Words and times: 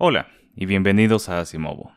Hola 0.00 0.28
y 0.54 0.66
bienvenidos 0.66 1.28
a 1.28 1.40
Asimovo. 1.40 1.90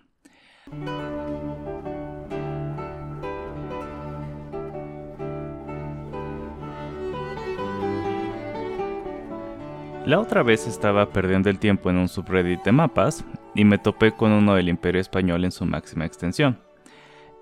La 10.03 10.19
otra 10.19 10.41
vez 10.41 10.65
estaba 10.65 11.13
perdiendo 11.13 11.51
el 11.51 11.59
tiempo 11.59 11.91
en 11.91 11.97
un 11.97 12.07
subreddit 12.07 12.63
de 12.63 12.71
mapas 12.71 13.23
y 13.53 13.65
me 13.65 13.77
topé 13.77 14.13
con 14.13 14.31
uno 14.31 14.55
del 14.55 14.70
Imperio 14.70 14.99
Español 14.99 15.45
en 15.45 15.52
su 15.52 15.68
máxima 15.68 16.07
extensión. 16.07 16.59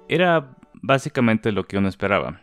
Era 0.10 0.58
básicamente 0.74 1.54
lo 1.54 1.68
que 1.68 1.78
uno 1.78 1.88
esperaba. 1.88 2.42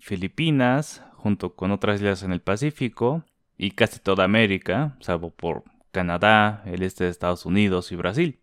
Filipinas, 0.00 1.02
junto 1.14 1.54
con 1.54 1.70
otras 1.70 2.02
islas 2.02 2.24
en 2.24 2.32
el 2.32 2.42
Pacífico 2.42 3.24
y 3.56 3.70
casi 3.70 4.00
toda 4.00 4.24
América, 4.24 4.98
salvo 5.00 5.30
por 5.30 5.64
Canadá, 5.94 6.62
el 6.66 6.82
este 6.82 7.04
de 7.04 7.10
Estados 7.10 7.46
Unidos 7.46 7.92
y 7.92 7.96
Brasil. 7.96 8.40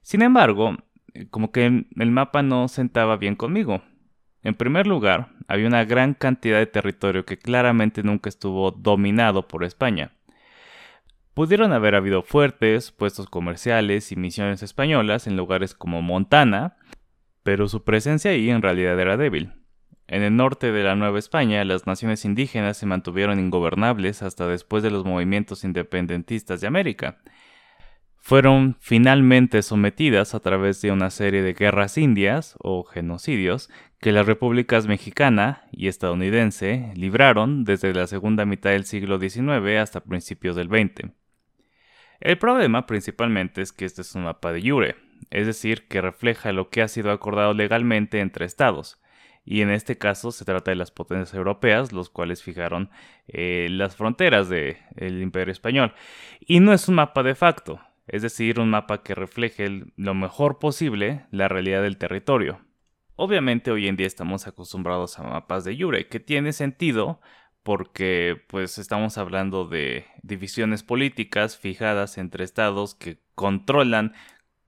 Sin 0.00 0.22
embargo, 0.22 0.78
como 1.30 1.52
que 1.52 1.66
el 1.66 2.10
mapa 2.10 2.42
no 2.42 2.66
sentaba 2.68 3.18
bien 3.18 3.36
conmigo. 3.36 3.82
En 4.42 4.54
primer 4.54 4.86
lugar, 4.86 5.28
había 5.46 5.68
una 5.68 5.84
gran 5.84 6.14
cantidad 6.14 6.58
de 6.58 6.66
territorio 6.66 7.26
que 7.26 7.38
claramente 7.38 8.02
nunca 8.02 8.30
estuvo 8.30 8.70
dominado 8.70 9.46
por 9.46 9.64
España. 9.64 10.12
Pudieron 11.34 11.72
haber 11.72 11.94
habido 11.94 12.22
fuertes, 12.22 12.90
puestos 12.90 13.28
comerciales 13.28 14.10
y 14.10 14.16
misiones 14.16 14.62
españolas 14.62 15.26
en 15.26 15.36
lugares 15.36 15.74
como 15.74 16.02
Montana, 16.02 16.76
pero 17.42 17.68
su 17.68 17.84
presencia 17.84 18.30
ahí 18.30 18.50
en 18.50 18.62
realidad 18.62 18.98
era 18.98 19.16
débil. 19.16 19.52
En 20.08 20.22
el 20.22 20.36
norte 20.36 20.72
de 20.72 20.82
la 20.82 20.96
Nueva 20.96 21.18
España, 21.18 21.64
las 21.64 21.86
naciones 21.86 22.24
indígenas 22.24 22.76
se 22.76 22.86
mantuvieron 22.86 23.38
ingobernables 23.38 24.22
hasta 24.22 24.46
después 24.46 24.82
de 24.82 24.90
los 24.90 25.04
movimientos 25.04 25.64
independentistas 25.64 26.60
de 26.60 26.66
América. 26.66 27.18
Fueron 28.18 28.76
finalmente 28.78 29.62
sometidas 29.62 30.34
a 30.34 30.40
través 30.40 30.80
de 30.80 30.92
una 30.92 31.10
serie 31.10 31.42
de 31.42 31.54
guerras 31.54 31.98
indias 31.98 32.54
o 32.60 32.84
genocidios 32.84 33.68
que 33.98 34.12
las 34.12 34.26
repúblicas 34.26 34.86
mexicana 34.86 35.64
y 35.72 35.88
estadounidense 35.88 36.92
libraron 36.94 37.64
desde 37.64 37.92
la 37.92 38.06
segunda 38.06 38.44
mitad 38.44 38.70
del 38.70 38.84
siglo 38.84 39.18
XIX 39.18 39.78
hasta 39.80 40.04
principios 40.04 40.54
del 40.54 40.68
XX. 40.68 41.10
El 42.20 42.38
problema 42.38 42.86
principalmente 42.86 43.60
es 43.60 43.72
que 43.72 43.84
este 43.84 44.02
es 44.02 44.14
un 44.14 44.22
mapa 44.22 44.52
de 44.52 44.62
jure, 44.62 44.94
es 45.30 45.46
decir, 45.46 45.88
que 45.88 46.00
refleja 46.00 46.52
lo 46.52 46.70
que 46.70 46.82
ha 46.82 46.86
sido 46.86 47.10
acordado 47.10 47.54
legalmente 47.54 48.20
entre 48.20 48.44
estados, 48.44 49.01
y 49.44 49.62
en 49.62 49.70
este 49.70 49.98
caso 49.98 50.30
se 50.30 50.44
trata 50.44 50.70
de 50.70 50.76
las 50.76 50.90
potencias 50.90 51.34
europeas, 51.34 51.92
los 51.92 52.10
cuales 52.10 52.42
fijaron 52.42 52.90
eh, 53.26 53.68
las 53.70 53.96
fronteras 53.96 54.48
del 54.48 55.22
imperio 55.22 55.52
español. 55.52 55.94
Y 56.40 56.60
no 56.60 56.72
es 56.72 56.88
un 56.88 56.96
mapa 56.96 57.22
de 57.22 57.34
facto, 57.34 57.80
es 58.06 58.22
decir, 58.22 58.60
un 58.60 58.70
mapa 58.70 59.02
que 59.02 59.14
refleje 59.14 59.84
lo 59.96 60.14
mejor 60.14 60.58
posible 60.58 61.26
la 61.30 61.48
realidad 61.48 61.82
del 61.82 61.98
territorio. 61.98 62.60
Obviamente 63.16 63.70
hoy 63.70 63.88
en 63.88 63.96
día 63.96 64.06
estamos 64.06 64.46
acostumbrados 64.46 65.18
a 65.18 65.22
mapas 65.22 65.64
de 65.64 65.76
Jure, 65.76 66.08
que 66.08 66.20
tiene 66.20 66.52
sentido 66.52 67.20
porque 67.62 68.42
pues 68.48 68.78
estamos 68.78 69.18
hablando 69.18 69.66
de 69.66 70.06
divisiones 70.22 70.82
políticas 70.82 71.56
fijadas 71.56 72.18
entre 72.18 72.44
estados 72.44 72.94
que 72.94 73.18
controlan 73.34 74.14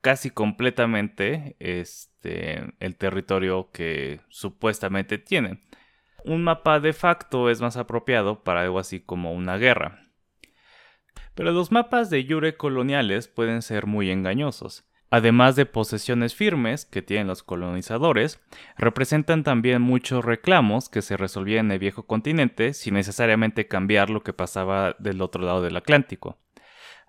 casi 0.04 0.28
completamente 0.28 1.56
este, 1.60 2.74
el 2.78 2.94
territorio 2.96 3.70
que 3.72 4.20
supuestamente 4.28 5.16
tienen. 5.16 5.62
Un 6.26 6.44
mapa 6.44 6.78
de 6.78 6.92
facto 6.92 7.48
es 7.48 7.62
más 7.62 7.78
apropiado 7.78 8.44
para 8.44 8.60
algo 8.60 8.78
así 8.78 9.00
como 9.00 9.32
una 9.32 9.56
guerra. 9.56 10.10
Pero 11.34 11.52
los 11.52 11.72
mapas 11.72 12.10
de 12.10 12.22
Yure 12.22 12.54
coloniales 12.58 13.28
pueden 13.28 13.62
ser 13.62 13.86
muy 13.86 14.10
engañosos. 14.10 14.84
Además 15.08 15.56
de 15.56 15.64
posesiones 15.64 16.34
firmes 16.34 16.84
que 16.84 17.00
tienen 17.00 17.28
los 17.28 17.42
colonizadores, 17.42 18.42
representan 18.76 19.42
también 19.42 19.80
muchos 19.80 20.22
reclamos 20.22 20.90
que 20.90 21.00
se 21.00 21.16
resolvían 21.16 21.66
en 21.66 21.72
el 21.72 21.78
viejo 21.78 22.06
continente 22.06 22.74
sin 22.74 22.92
necesariamente 22.92 23.68
cambiar 23.68 24.10
lo 24.10 24.22
que 24.22 24.34
pasaba 24.34 24.96
del 24.98 25.22
otro 25.22 25.42
lado 25.42 25.62
del 25.62 25.78
Atlántico. 25.78 26.43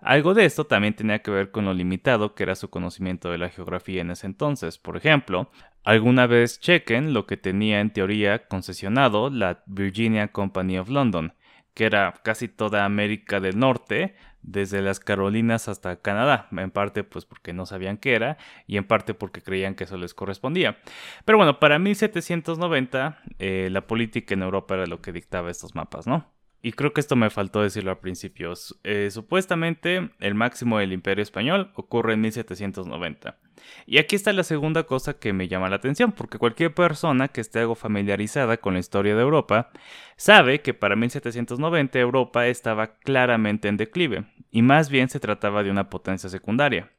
Algo 0.00 0.34
de 0.34 0.44
esto 0.44 0.66
también 0.66 0.94
tenía 0.94 1.20
que 1.20 1.30
ver 1.30 1.50
con 1.50 1.64
lo 1.64 1.74
limitado 1.74 2.34
que 2.34 2.42
era 2.42 2.54
su 2.54 2.70
conocimiento 2.70 3.30
de 3.30 3.38
la 3.38 3.48
geografía 3.48 4.02
en 4.02 4.10
ese 4.10 4.26
entonces. 4.26 4.78
Por 4.78 4.96
ejemplo, 4.96 5.50
alguna 5.84 6.26
vez 6.26 6.60
chequen 6.60 7.14
lo 7.14 7.26
que 7.26 7.36
tenía 7.36 7.80
en 7.80 7.92
teoría 7.92 8.46
concesionado 8.46 9.30
la 9.30 9.62
Virginia 9.66 10.28
Company 10.28 10.78
of 10.78 10.88
London, 10.88 11.32
que 11.74 11.84
era 11.84 12.14
casi 12.22 12.48
toda 12.48 12.84
América 12.84 13.40
del 13.40 13.58
Norte, 13.58 14.14
desde 14.46 14.80
las 14.80 15.00
Carolinas 15.00 15.68
hasta 15.68 15.96
Canadá, 15.96 16.48
en 16.52 16.70
parte 16.70 17.02
pues 17.02 17.24
porque 17.24 17.52
no 17.52 17.66
sabían 17.66 17.98
qué 17.98 18.14
era 18.14 18.38
y 18.66 18.76
en 18.76 18.84
parte 18.84 19.12
porque 19.12 19.42
creían 19.42 19.74
que 19.74 19.84
eso 19.84 19.96
les 19.96 20.14
correspondía. 20.14 20.78
Pero 21.24 21.36
bueno, 21.36 21.58
para 21.58 21.78
1790 21.78 23.18
eh, 23.38 23.68
la 23.72 23.86
política 23.86 24.34
en 24.34 24.42
Europa 24.42 24.74
era 24.74 24.86
lo 24.86 25.02
que 25.02 25.12
dictaba 25.12 25.50
estos 25.50 25.74
mapas, 25.74 26.06
¿no? 26.06 26.35
Y 26.66 26.72
creo 26.72 26.92
que 26.92 27.00
esto 27.00 27.14
me 27.14 27.30
faltó 27.30 27.62
decirlo 27.62 27.92
al 27.92 28.00
principio. 28.00 28.52
Eh, 28.82 29.10
supuestamente 29.12 30.10
el 30.18 30.34
máximo 30.34 30.80
del 30.80 30.92
Imperio 30.92 31.22
Español 31.22 31.70
ocurre 31.76 32.14
en 32.14 32.22
1790. 32.22 33.38
Y 33.86 33.98
aquí 33.98 34.16
está 34.16 34.32
la 34.32 34.42
segunda 34.42 34.82
cosa 34.82 35.16
que 35.16 35.32
me 35.32 35.46
llama 35.46 35.68
la 35.68 35.76
atención, 35.76 36.10
porque 36.10 36.38
cualquier 36.38 36.74
persona 36.74 37.28
que 37.28 37.40
esté 37.40 37.60
algo 37.60 37.76
familiarizada 37.76 38.56
con 38.56 38.74
la 38.74 38.80
historia 38.80 39.14
de 39.14 39.22
Europa 39.22 39.70
sabe 40.16 40.60
que 40.60 40.74
para 40.74 40.96
1790 40.96 42.00
Europa 42.00 42.48
estaba 42.48 42.98
claramente 42.98 43.68
en 43.68 43.76
declive, 43.76 44.24
y 44.50 44.62
más 44.62 44.90
bien 44.90 45.08
se 45.08 45.20
trataba 45.20 45.62
de 45.62 45.70
una 45.70 45.88
potencia 45.88 46.28
secundaria. 46.28 46.90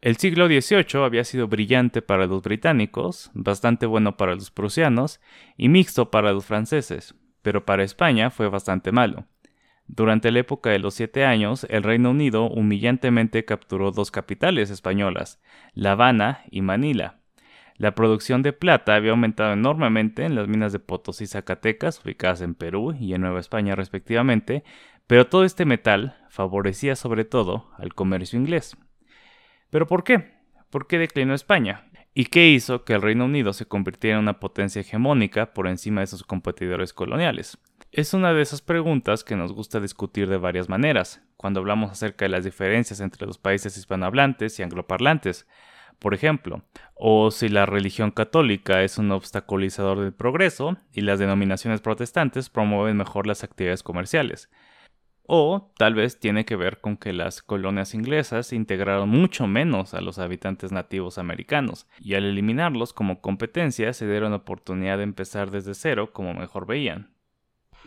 El 0.00 0.16
siglo 0.16 0.48
XVIII 0.48 1.04
había 1.04 1.22
sido 1.22 1.46
brillante 1.46 2.02
para 2.02 2.26
los 2.26 2.42
británicos, 2.42 3.30
bastante 3.34 3.86
bueno 3.86 4.16
para 4.16 4.34
los 4.34 4.50
prusianos 4.50 5.20
y 5.56 5.68
mixto 5.68 6.10
para 6.10 6.32
los 6.32 6.44
franceses 6.44 7.14
pero 7.42 7.64
para 7.64 7.84
España 7.84 8.30
fue 8.30 8.48
bastante 8.48 8.92
malo. 8.92 9.26
Durante 9.86 10.30
la 10.30 10.38
época 10.38 10.70
de 10.70 10.78
los 10.78 10.94
siete 10.94 11.24
años, 11.24 11.66
el 11.68 11.82
Reino 11.82 12.10
Unido 12.10 12.44
humillantemente 12.44 13.44
capturó 13.44 13.90
dos 13.90 14.10
capitales 14.10 14.70
españolas, 14.70 15.42
La 15.74 15.92
Habana 15.92 16.44
y 16.50 16.62
Manila. 16.62 17.18
La 17.76 17.94
producción 17.94 18.42
de 18.42 18.52
plata 18.52 18.94
había 18.94 19.10
aumentado 19.10 19.52
enormemente 19.52 20.24
en 20.24 20.36
las 20.36 20.46
minas 20.46 20.72
de 20.72 20.78
Potosí 20.78 21.24
y 21.24 21.26
Zacatecas, 21.26 22.04
ubicadas 22.04 22.40
en 22.42 22.54
Perú 22.54 22.94
y 22.98 23.14
en 23.14 23.22
Nueva 23.22 23.40
España 23.40 23.74
respectivamente, 23.74 24.62
pero 25.06 25.26
todo 25.26 25.44
este 25.44 25.64
metal 25.64 26.18
favorecía 26.28 26.94
sobre 26.94 27.24
todo 27.24 27.70
al 27.76 27.94
comercio 27.94 28.38
inglés. 28.38 28.76
¿Pero 29.70 29.86
por 29.88 30.04
qué? 30.04 30.34
¿Por 30.70 30.86
qué 30.86 30.98
declinó 30.98 31.34
España? 31.34 31.89
¿Y 32.12 32.24
qué 32.24 32.48
hizo 32.48 32.84
que 32.84 32.94
el 32.94 33.02
Reino 33.02 33.26
Unido 33.26 33.52
se 33.52 33.66
convirtiera 33.66 34.16
en 34.16 34.24
una 34.24 34.40
potencia 34.40 34.80
hegemónica 34.80 35.54
por 35.54 35.68
encima 35.68 36.00
de 36.00 36.08
sus 36.08 36.24
competidores 36.24 36.92
coloniales? 36.92 37.56
Es 37.92 38.14
una 38.14 38.32
de 38.32 38.42
esas 38.42 38.62
preguntas 38.62 39.22
que 39.22 39.36
nos 39.36 39.52
gusta 39.52 39.80
discutir 39.80 40.28
de 40.28 40.36
varias 40.36 40.68
maneras, 40.68 41.22
cuando 41.36 41.60
hablamos 41.60 41.90
acerca 41.90 42.24
de 42.24 42.30
las 42.30 42.44
diferencias 42.44 43.00
entre 43.00 43.26
los 43.26 43.38
países 43.38 43.76
hispanohablantes 43.76 44.58
y 44.58 44.62
angloparlantes, 44.64 45.46
por 46.00 46.14
ejemplo, 46.14 46.62
o 46.94 47.30
si 47.30 47.48
la 47.48 47.66
religión 47.66 48.10
católica 48.10 48.82
es 48.82 48.98
un 48.98 49.12
obstaculizador 49.12 50.00
del 50.00 50.12
progreso 50.12 50.78
y 50.92 51.02
las 51.02 51.18
denominaciones 51.18 51.80
protestantes 51.80 52.48
promueven 52.48 52.96
mejor 52.96 53.26
las 53.26 53.44
actividades 53.44 53.82
comerciales. 53.82 54.50
O 55.32 55.70
tal 55.76 55.94
vez 55.94 56.18
tiene 56.18 56.44
que 56.44 56.56
ver 56.56 56.80
con 56.80 56.96
que 56.96 57.12
las 57.12 57.40
colonias 57.40 57.94
inglesas 57.94 58.52
integraron 58.52 59.08
mucho 59.08 59.46
menos 59.46 59.94
a 59.94 60.00
los 60.00 60.18
habitantes 60.18 60.72
nativos 60.72 61.18
americanos, 61.18 61.86
y 62.00 62.14
al 62.14 62.24
eliminarlos 62.24 62.92
como 62.92 63.20
competencia 63.20 63.92
se 63.92 64.10
dieron 64.10 64.32
la 64.32 64.38
oportunidad 64.38 64.96
de 64.96 65.04
empezar 65.04 65.52
desde 65.52 65.74
cero 65.74 66.12
como 66.12 66.34
mejor 66.34 66.66
veían. 66.66 67.14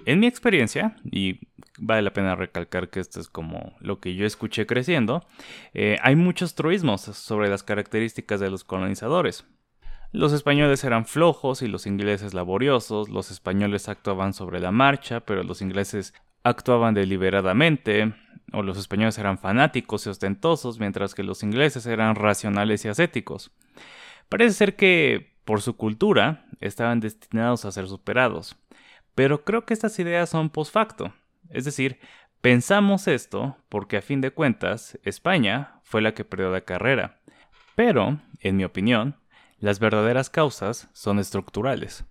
En 0.06 0.22
mi 0.22 0.28
experiencia, 0.28 0.96
y 1.04 1.42
vale 1.78 2.04
la 2.04 2.14
pena 2.14 2.38
recalcar 2.38 2.90
que 2.90 3.02
esto 3.02 3.20
es 3.20 3.28
como 3.28 3.74
lo 3.82 4.00
que 4.00 4.16
yo 4.16 4.26
escuché 4.26 4.66
creciendo, 4.66 5.28
eh, 5.74 5.98
hay 6.02 6.16
muchos 6.16 6.56
truismos 6.56 7.02
sobre 7.02 7.50
las 7.50 7.62
características 7.62 8.40
de 8.40 8.52
los 8.52 8.64
colonizadores. 8.64 9.46
Los 10.14 10.32
españoles 10.32 10.82
eran 10.86 11.06
flojos 11.06 11.62
y 11.62 11.68
los 11.68 11.88
ingleses 11.88 12.34
laboriosos, 12.34 13.10
los 13.10 13.32
españoles 13.32 13.90
actuaban 13.90 14.34
sobre 14.34 14.62
la 14.62 14.72
marcha, 14.72 15.20
pero 15.20 15.44
los 15.44 15.62
ingleses 15.62 16.14
actuaban 16.44 16.94
deliberadamente, 16.94 18.14
o 18.52 18.62
los 18.62 18.78
españoles 18.78 19.18
eran 19.18 19.38
fanáticos 19.38 20.06
y 20.06 20.10
ostentosos, 20.10 20.80
mientras 20.80 21.16
que 21.16 21.24
los 21.24 21.44
ingleses 21.44 21.86
eran 21.86 22.16
racionales 22.16 22.86
y 22.86 22.90
ascéticos. 22.90 23.52
Parece 24.30 24.54
ser 24.54 24.76
que, 24.76 25.36
por 25.46 25.62
su 25.62 25.76
cultura, 25.76 26.46
estaban 26.60 27.00
destinados 27.00 27.66
a 27.66 27.72
ser 27.72 27.88
superados. 27.88 28.56
Pero 29.16 29.44
creo 29.44 29.66
que 29.66 29.74
estas 29.74 29.98
ideas 30.00 30.30
son 30.30 30.50
post 30.50 30.74
facto. 30.74 31.14
Es 31.50 31.66
decir, 31.66 32.00
pensamos 32.42 33.08
esto 33.08 33.58
porque 33.70 33.98
a 33.98 34.02
fin 34.02 34.22
de 34.22 34.32
cuentas 34.32 35.00
España 35.04 35.80
fue 35.84 36.02
la 36.02 36.14
que 36.14 36.26
perdió 36.26 36.52
la 36.52 36.62
carrera. 36.62 37.20
Pero, 37.76 38.20
en 38.40 38.58
mi 38.58 38.64
opinión, 38.64 39.18
las 39.60 39.80
verdaderas 39.80 40.30
causas 40.30 40.90
son 40.94 41.20
estructurales. 41.20 42.06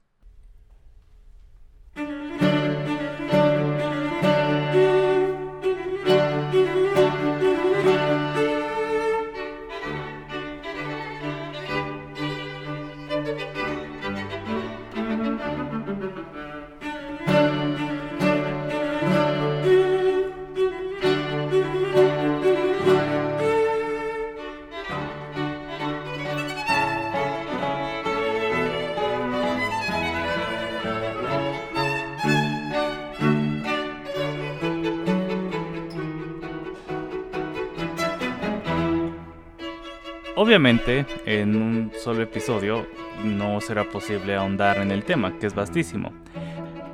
Obviamente, 40.53 41.07
en 41.25 41.57
un 41.57 41.93
solo 41.99 42.21
episodio 42.21 42.87
no 43.25 43.59
será 43.63 43.85
posible 43.85 44.35
ahondar 44.35 44.77
en 44.81 44.91
el 44.91 45.03
tema, 45.03 45.39
que 45.39 45.47
es 45.47 45.55
vastísimo. 45.55 46.13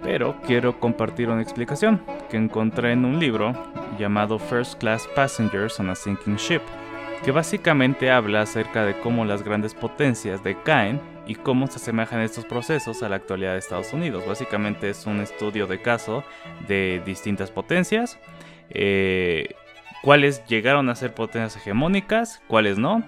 Pero 0.01 0.41
quiero 0.47 0.79
compartir 0.79 1.29
una 1.29 1.43
explicación 1.43 2.01
que 2.31 2.37
encontré 2.37 2.93
en 2.93 3.05
un 3.05 3.19
libro 3.19 3.53
llamado 3.99 4.39
First 4.39 4.79
Class 4.79 5.09
Passengers 5.09 5.81
on 5.81 5.91
a 5.91 5.97
Sinking 5.97 6.37
Ship, 6.37 6.61
que 7.25 7.33
básicamente 7.33 8.13
habla 8.13 8.43
acerca 8.43 8.85
de 8.85 8.97
cómo 9.01 9.25
las 9.25 9.43
grandes 9.43 9.75
potencias 9.75 10.45
decaen 10.45 11.01
y 11.27 11.35
cómo 11.35 11.67
se 11.67 11.79
asemejan 11.79 12.21
estos 12.21 12.45
procesos 12.45 13.03
a 13.03 13.09
la 13.09 13.17
actualidad 13.17 13.55
de 13.55 13.59
Estados 13.59 13.93
Unidos. 13.93 14.25
Básicamente 14.25 14.89
es 14.89 15.05
un 15.05 15.19
estudio 15.19 15.67
de 15.67 15.83
caso 15.83 16.23
de 16.69 17.03
distintas 17.05 17.51
potencias, 17.51 18.21
eh, 18.71 19.49
cuáles 20.05 20.47
llegaron 20.47 20.89
a 20.91 20.95
ser 20.95 21.13
potencias 21.13 21.57
hegemónicas, 21.57 22.41
cuáles 22.47 22.79
no, 22.79 23.03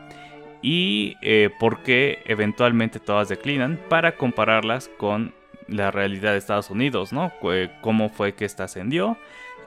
y 0.63 1.17
eh, 1.23 1.51
por 1.59 1.83
qué 1.83 2.23
eventualmente 2.27 3.01
todas 3.01 3.29
declinan 3.29 3.79
para 3.89 4.17
compararlas 4.17 4.89
con 4.89 5.35
la 5.69 5.91
realidad 5.91 6.33
de 6.33 6.39
Estados 6.39 6.71
Unidos, 6.71 7.13
¿no? 7.13 7.33
Cómo 7.81 8.09
fue 8.09 8.35
que 8.35 8.45
ésta 8.45 8.65
ascendió, 8.65 9.17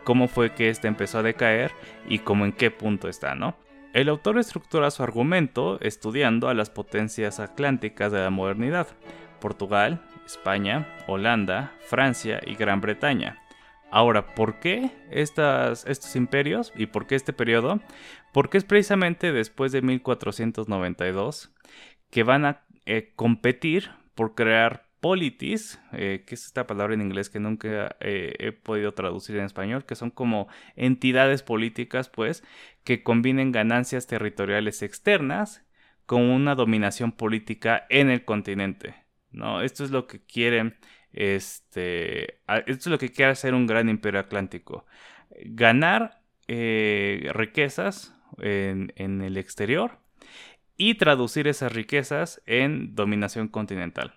cómo 0.04 0.28
fue 0.28 0.52
que 0.52 0.70
ésta 0.70 0.88
empezó 0.88 1.20
a 1.20 1.24
decaer 1.24 1.72
y 2.08 2.20
cómo 2.20 2.46
en 2.46 2.52
qué 2.52 2.72
punto 2.72 3.08
está, 3.08 3.36
¿no? 3.36 3.56
El 3.94 4.10
autor 4.10 4.40
estructura 4.40 4.90
su 4.92 5.04
argumento 5.04 5.78
estudiando 5.80 6.50
a 6.50 6.54
las 6.54 6.70
potencias 6.70 7.40
atlánticas 7.40 8.12
de 8.12 8.20
la 8.20 8.32
modernidad, 8.32 8.88
Portugal, 9.40 10.02
España, 10.26 10.88
Holanda, 11.08 11.74
Francia 11.88 12.42
y 12.46 12.56
Gran 12.56 12.82
Bretaña. 12.82 13.43
Ahora, 13.96 14.34
¿por 14.34 14.60
qué 14.60 14.90
estos 15.12 16.16
imperios 16.16 16.74
y 16.76 16.88
por 16.88 17.06
qué 17.06 17.14
este 17.14 17.32
periodo? 17.32 17.80
Porque 18.34 18.58
es 18.58 18.64
precisamente 18.64 19.32
después 19.32 19.72
de 19.72 19.84
1492 19.84 21.54
que 22.10 22.24
van 22.24 22.46
a 22.46 22.66
eh, 22.88 23.14
competir 23.16 23.92
por 24.16 24.34
crear 24.34 24.90
politis, 25.00 25.80
eh, 25.92 26.24
que 26.26 26.34
es 26.34 26.48
esta 26.48 26.66
palabra 26.66 26.96
en 26.96 27.02
inglés 27.02 27.30
que 27.30 27.40
nunca 27.40 27.96
eh, 28.00 28.34
he 28.40 28.52
podido 28.52 28.96
traducir 28.96 29.38
en 29.38 29.46
español, 29.46 29.86
que 29.86 29.94
son 29.94 30.10
como 30.10 30.48
entidades 30.76 31.44
políticas, 31.44 32.10
pues, 32.10 32.44
que 32.84 33.04
combinen 33.04 33.52
ganancias 33.52 34.08
territoriales 34.08 34.82
externas 34.82 35.68
con 36.08 36.24
una 36.24 36.56
dominación 36.56 37.12
política 37.12 37.86
en 37.92 38.10
el 38.10 38.26
continente. 38.26 38.96
¿no? 39.30 39.62
Esto 39.62 39.84
es 39.84 39.92
lo 39.92 40.08
que 40.08 40.20
quieren, 40.26 40.78
este, 41.14 42.40
esto 42.66 42.72
es 42.72 42.88
lo 42.88 42.98
que 42.98 43.12
quiere 43.12 43.32
hacer 43.32 43.54
un 43.54 43.68
gran 43.68 43.90
imperio 43.90 44.20
atlántico. 44.20 44.86
Ganar 45.46 46.22
eh, 46.48 47.30
riquezas 47.34 48.16
en, 48.40 48.92
en 48.96 49.22
el 49.22 49.38
exterior 49.38 50.00
y 50.76 50.96
traducir 50.96 51.48
esas 51.48 51.72
riquezas 51.72 52.42
en 52.46 52.96
dominación 52.96 53.48
continental. 53.48 54.16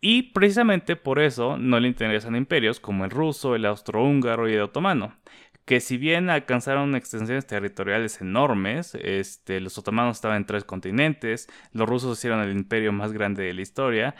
Y 0.00 0.32
precisamente 0.32 0.96
por 0.96 1.18
eso 1.18 1.56
no 1.58 1.80
le 1.80 1.88
interesan 1.88 2.36
imperios 2.36 2.80
como 2.80 3.04
el 3.04 3.10
ruso, 3.10 3.54
el 3.54 3.66
austrohúngaro 3.66 4.48
y 4.48 4.54
el 4.54 4.62
otomano, 4.62 5.16
que 5.64 5.80
si 5.80 5.96
bien 5.96 6.28
alcanzaron 6.28 6.94
extensiones 6.94 7.46
territoriales 7.46 8.20
enormes, 8.20 8.94
este, 8.96 9.60
los 9.60 9.78
otomanos 9.78 10.18
estaban 10.18 10.38
en 10.38 10.46
tres 10.46 10.64
continentes, 10.64 11.48
los 11.72 11.88
rusos 11.88 12.18
hicieron 12.18 12.40
el 12.40 12.52
imperio 12.52 12.92
más 12.92 13.12
grande 13.12 13.44
de 13.44 13.54
la 13.54 13.62
historia, 13.62 14.14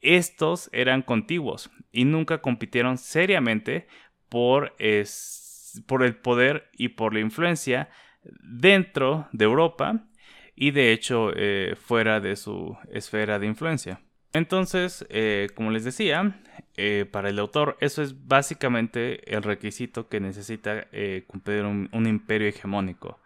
estos 0.00 0.68
eran 0.72 1.02
contiguos 1.02 1.70
y 1.92 2.04
nunca 2.04 2.38
compitieron 2.38 2.98
seriamente 2.98 3.86
por, 4.28 4.74
el 4.78 6.16
poder 6.16 6.70
y 6.72 6.90
por 6.90 7.14
la 7.14 7.20
influencia 7.20 7.88
dentro 8.22 9.28
de 9.32 9.44
Europa 9.46 10.06
y 10.54 10.72
de 10.72 10.92
hecho 10.92 11.30
eh, 11.34 11.74
fuera 11.80 12.20
de 12.20 12.36
su 12.36 12.76
esfera 12.90 13.38
de 13.38 13.46
influencia. 13.46 14.00
Entonces, 14.32 15.06
eh, 15.10 15.48
como 15.54 15.70
les 15.70 15.84
decía, 15.84 16.40
eh, 16.76 17.06
para 17.10 17.28
el 17.28 17.38
autor 17.38 17.76
eso 17.80 18.02
es 18.02 18.26
básicamente 18.26 19.34
el 19.34 19.42
requisito 19.42 20.08
que 20.08 20.20
necesita 20.20 20.86
eh, 20.92 21.24
cumplir 21.26 21.64
un, 21.64 22.06
imperio 22.06 22.48
hegemónico. 22.48 23.20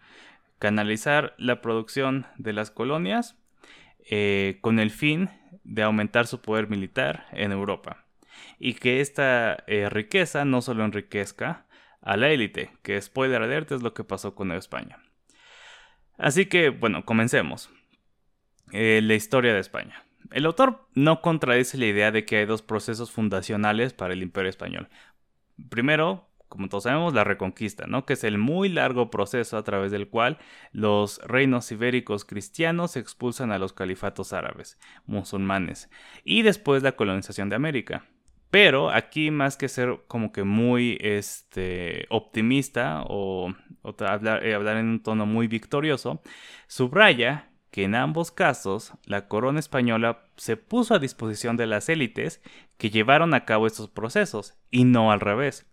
Canalizar 0.58 1.35
la 1.38 1.61
producción 1.61 2.26
de 2.38 2.53
las 2.53 2.70
colonias 2.70 3.37
con 4.61 4.79
el 4.79 4.93
fin 4.93 5.31
de 5.64 5.82
aumentar 5.82 6.29
su 6.29 6.41
poder 6.41 6.69
militar 6.69 7.26
en 7.32 7.50
Europa. 7.50 8.05
Y 8.61 8.75
que 8.75 9.00
esta 9.00 9.64
riqueza 9.91 10.44
no 10.44 10.62
solo 10.62 10.85
enriquezca 10.85 11.67
a 12.03 12.17
la 12.17 12.29
élite, 12.29 12.70
que 12.82 13.00
spoiler 13.03 13.43
alert 13.43 13.73
es 13.73 13.82
lo 13.82 13.94
que 13.94 14.05
pasó 14.05 14.37
con 14.37 14.53
España. 14.53 15.00
Así 16.17 16.47
que, 16.47 16.69
bueno, 16.69 17.05
comencemos. 17.05 17.69
la 18.73 19.14
historia 19.14 19.53
de 19.53 19.61
España. 19.61 20.06
El 20.31 20.46
autor 20.46 20.88
no 20.94 21.20
contradice 21.20 21.78
la 21.78 21.87
idea 21.87 22.11
de 22.11 22.25
que 22.25 22.37
hay 22.38 22.46
dos 22.46 22.62
procesos 22.62 23.11
fundacionales 23.11 23.93
para 23.93 24.14
el 24.14 24.23
imperio 24.23 24.50
español. 24.50 24.88
Primero, 25.69 26.28
como 26.49 26.69
todos 26.69 26.84
sabemos, 26.84 27.14
la 27.14 27.25
reconquista, 27.25 27.87
¿no? 27.87 28.06
que 28.06 28.14
es 28.14 28.25
el 28.25 28.38
muy 28.38 28.69
largo 28.69 29.11
proceso 29.11 29.56
a 29.56 29.64
través 29.64 29.90
del 29.90 30.08
cual 30.08 30.38
los 30.73 31.20
reinos 31.25 31.70
ibéricos 31.73 32.25
cristianos 32.25 32.96
expulsan 32.96 33.52
a 33.52 33.58
los 33.58 33.73
califatos 33.73 34.32
árabes, 34.32 34.78
musulmanes, 35.06 35.90
y 36.25 36.43
después 36.43 36.82
la 36.82 36.93
colonización 36.93 37.49
de 37.49 37.56
América. 37.56 38.06
Pero 38.50 38.90
aquí 38.90 39.31
más 39.31 39.56
que 39.56 39.69
ser 39.69 40.05
como 40.06 40.32
que 40.32 40.44
muy 40.44 40.99
este, 41.00 42.06
optimista 42.11 43.02
o, 43.08 43.52
eh, 43.52 44.55
hablar 44.55 44.76
en 44.76 44.87
un 44.87 45.02
tono 45.02 45.26
muy 45.26 45.49
victorioso, 45.49 46.22
subraya 46.69 47.50
que 47.70 47.84
en 47.84 47.94
ambos 47.94 48.31
casos 48.31 48.93
la 49.05 49.29
corona 49.29 49.58
española 49.58 50.24
se 50.36 50.56
puso 50.56 50.94
a 50.94 50.98
disposición 50.98 51.56
de 51.56 51.67
las 51.67 51.88
élites 51.88 52.41
que 52.79 52.91
llevaron 52.91 53.34
a 53.34 53.44
cabo 53.44 53.67
estos 53.67 53.88
procesos, 53.88 54.55
y 54.70 54.84
no 54.84 55.10
al 55.12 55.20
revés. 55.20 55.67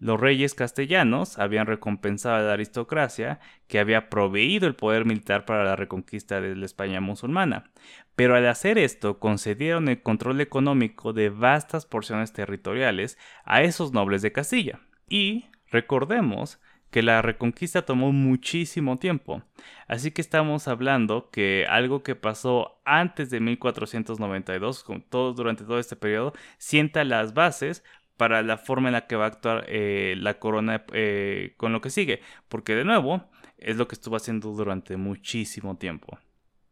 Los 0.00 0.18
reyes 0.18 0.54
castellanos 0.54 1.38
habían 1.38 1.66
recompensado 1.66 2.36
a 2.36 2.40
la 2.40 2.52
aristocracia 2.54 3.40
que 3.66 3.78
había 3.78 4.08
proveído 4.08 4.66
el 4.66 4.74
poder 4.74 5.04
militar 5.04 5.44
para 5.44 5.64
la 5.64 5.76
reconquista 5.76 6.40
de 6.40 6.56
la 6.56 6.64
España 6.64 7.00
musulmana, 7.00 7.70
pero 8.16 8.34
al 8.34 8.46
hacer 8.46 8.78
esto 8.78 9.18
concedieron 9.18 9.88
el 9.88 10.02
control 10.02 10.40
económico 10.40 11.12
de 11.12 11.28
vastas 11.28 11.86
porciones 11.86 12.32
territoriales 12.32 13.18
a 13.44 13.62
esos 13.62 13.92
nobles 13.92 14.22
de 14.22 14.32
Castilla. 14.32 14.80
Y, 15.08 15.46
recordemos, 15.70 16.60
que 16.90 17.02
la 17.02 17.22
reconquista 17.22 17.82
tomó 17.82 18.12
muchísimo 18.12 18.98
tiempo. 18.98 19.42
Así 19.86 20.10
que 20.10 20.20
estamos 20.20 20.68
hablando 20.68 21.30
que 21.30 21.66
algo 21.68 22.02
que 22.02 22.14
pasó 22.14 22.80
antes 22.84 23.30
de 23.30 23.40
1492, 23.40 24.84
con 24.84 25.02
todo, 25.02 25.32
durante 25.32 25.64
todo 25.64 25.78
este 25.78 25.96
periodo, 25.96 26.32
sienta 26.58 27.04
las 27.04 27.34
bases 27.34 27.84
para 28.16 28.42
la 28.42 28.58
forma 28.58 28.88
en 28.88 28.94
la 28.94 29.06
que 29.06 29.16
va 29.16 29.24
a 29.24 29.28
actuar 29.28 29.64
eh, 29.68 30.14
la 30.18 30.38
corona 30.38 30.84
eh, 30.92 31.54
con 31.56 31.72
lo 31.72 31.80
que 31.80 31.90
sigue. 31.90 32.20
Porque 32.48 32.74
de 32.74 32.84
nuevo, 32.84 33.24
es 33.58 33.76
lo 33.76 33.88
que 33.88 33.94
estuvo 33.94 34.16
haciendo 34.16 34.50
durante 34.52 34.96
muchísimo 34.96 35.76
tiempo. 35.76 36.18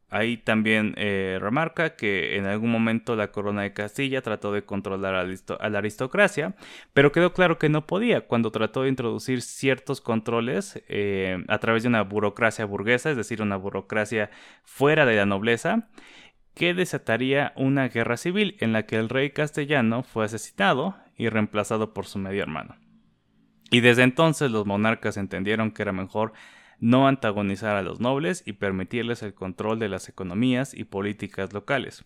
Ahí 0.09 0.37
también 0.37 0.95
eh, 0.97 1.39
remarca 1.41 1.97
que 1.97 2.37
en 2.37 2.47
algún 2.47 2.71
momento 2.71 3.17
la 3.17 3.33
corona 3.33 3.63
de 3.63 3.73
Castilla 3.73 4.23
trató 4.23 4.53
de 4.53 4.65
controlar 4.65 5.17
a 5.17 5.69
la 5.69 5.79
aristocracia, 5.79 6.55
pero 6.93 7.11
quedó 7.11 7.33
claro 7.33 7.59
que 7.59 7.69
no 7.69 7.87
podía 7.89 8.21
cuando 8.21 8.53
trató 8.53 8.83
de 8.83 8.89
introducir 8.89 9.43
ciertos 9.43 10.01
controles 10.01 10.81
eh, 10.89 11.45
a 11.49 11.59
través 11.59 11.83
de 11.83 11.89
una 11.89 12.03
burocracia 12.03 12.65
burguesa, 12.67 13.11
es 13.11 13.17
decir, 13.17 13.43
una 13.43 13.57
burocracia 13.57 14.31
fuera 14.63 15.07
de 15.07 15.17
la 15.17 15.27
nobleza, 15.27 15.89
que 16.55 16.73
desataría 16.73 17.53
una 17.57 17.89
guerra 17.89 18.17
civil 18.17 18.57
en 18.61 18.73
la 18.73 18.87
que 18.87 18.97
el 18.97 19.09
rey 19.09 19.31
castellano 19.31 20.05
fue 20.05 20.25
asesinado 20.25 20.97
y 21.17 21.29
reemplazado 21.31 21.93
por 21.93 22.07
su 22.07 22.21
medio 22.21 22.45
hermano. 22.45 22.77
Y 23.71 23.81
desde 23.81 24.05
entonces 24.05 24.53
los 24.53 24.67
monarcas 24.67 25.17
entendieron 25.17 25.73
que 25.73 25.83
era 25.83 25.93
mejor 25.93 26.33
no 26.79 27.09
antagonizar 27.09 27.77
a 27.77 27.83
los 27.83 28.01
nobles 28.01 28.43
y 28.47 28.55
permitirles 28.55 29.23
el 29.23 29.35
control 29.35 29.79
de 29.79 29.89
las 29.89 30.09
economías 30.09 30.75
y 30.75 30.85
políticas 30.85 31.53
locales. 31.53 32.05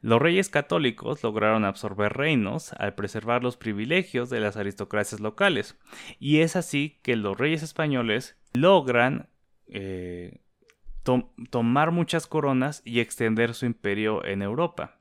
Los 0.00 0.22
reyes 0.22 0.48
católicos 0.48 1.22
lograron 1.24 1.64
absorber 1.64 2.12
reinos 2.12 2.72
al 2.74 2.94
preservar 2.94 3.42
los 3.42 3.56
privilegios 3.56 4.30
de 4.30 4.40
las 4.40 4.56
aristocracias 4.56 5.20
locales, 5.20 5.76
y 6.20 6.38
es 6.38 6.54
así 6.54 7.00
que 7.02 7.16
los 7.16 7.36
reyes 7.36 7.62
españoles 7.62 8.38
logran 8.54 9.28
eh, 9.66 10.40
tomar 11.50 11.90
muchas 11.90 12.26
coronas 12.26 12.82
y 12.84 13.00
extender 13.00 13.54
su 13.54 13.66
imperio 13.66 14.24
en 14.24 14.42
Europa. 14.42 15.00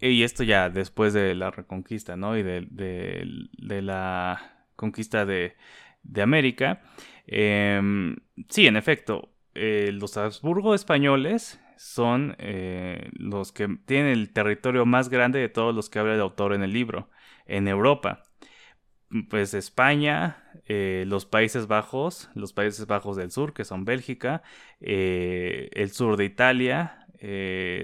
Y 0.00 0.22
esto 0.22 0.42
ya 0.42 0.70
después 0.70 1.12
de 1.12 1.34
la 1.34 1.50
reconquista, 1.50 2.16
¿no? 2.16 2.36
Y 2.36 2.42
de, 2.42 3.82
la 3.82 4.66
conquista 4.76 5.26
de, 5.26 5.56
de 6.02 6.22
América. 6.22 6.82
Em, 7.32 8.16
sí, 8.48 8.66
en 8.66 8.76
efecto, 8.76 9.32
eh, 9.54 9.90
los 9.92 10.16
Habsburgo 10.16 10.74
españoles 10.74 11.60
son 11.76 12.34
eh, 12.38 13.08
los 13.12 13.52
que 13.52 13.68
tienen 13.86 14.12
el 14.12 14.32
territorio 14.32 14.84
más 14.84 15.08
grande 15.08 15.38
de 15.38 15.48
todos 15.48 15.72
los 15.74 15.88
que 15.88 16.00
habla 16.00 16.14
el 16.14 16.20
autor 16.20 16.54
en 16.54 16.62
el 16.64 16.72
libro, 16.72 17.08
en 17.46 17.68
Europa. 17.68 18.24
pues 19.28 19.54
España, 19.54 20.44
eh, 20.66 21.04
los 21.06 21.26
Países 21.26 21.66
Bajos, 21.66 22.30
los 22.34 22.52
Países 22.52 22.86
Bajos 22.86 23.16
del 23.16 23.30
Sur, 23.32 23.52
que 23.52 23.64
son 23.64 23.84
Bélgica, 23.84 24.42
el 24.80 25.90
sur 25.92 26.16
de 26.16 26.24
Italia, 26.24 27.06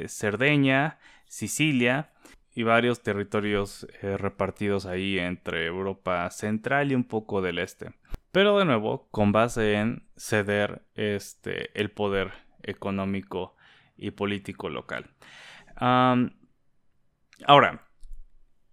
Cerdeña, 0.09 0.99
Sicilia 1.26 2.12
y 2.55 2.62
varios 2.62 3.03
territorios 3.03 3.87
repartidos 4.03 4.87
ahí 4.87 5.19
entre 5.19 5.67
Europa 5.67 6.31
Central 6.31 6.93
y 6.93 6.95
un 6.95 7.05
poco 7.05 7.43
del 7.43 7.59
este. 7.59 7.91
Pero 8.33 8.59
de 8.59 8.64
nuevo, 8.64 9.09
con 9.11 9.33
base 9.33 9.75
en 9.75 10.09
ceder 10.16 10.83
este, 10.95 11.78
el 11.78 11.90
poder 11.90 12.33
económico 12.62 13.56
y 13.97 14.11
político 14.11 14.68
local. 14.68 15.11
ahora, 15.76 16.33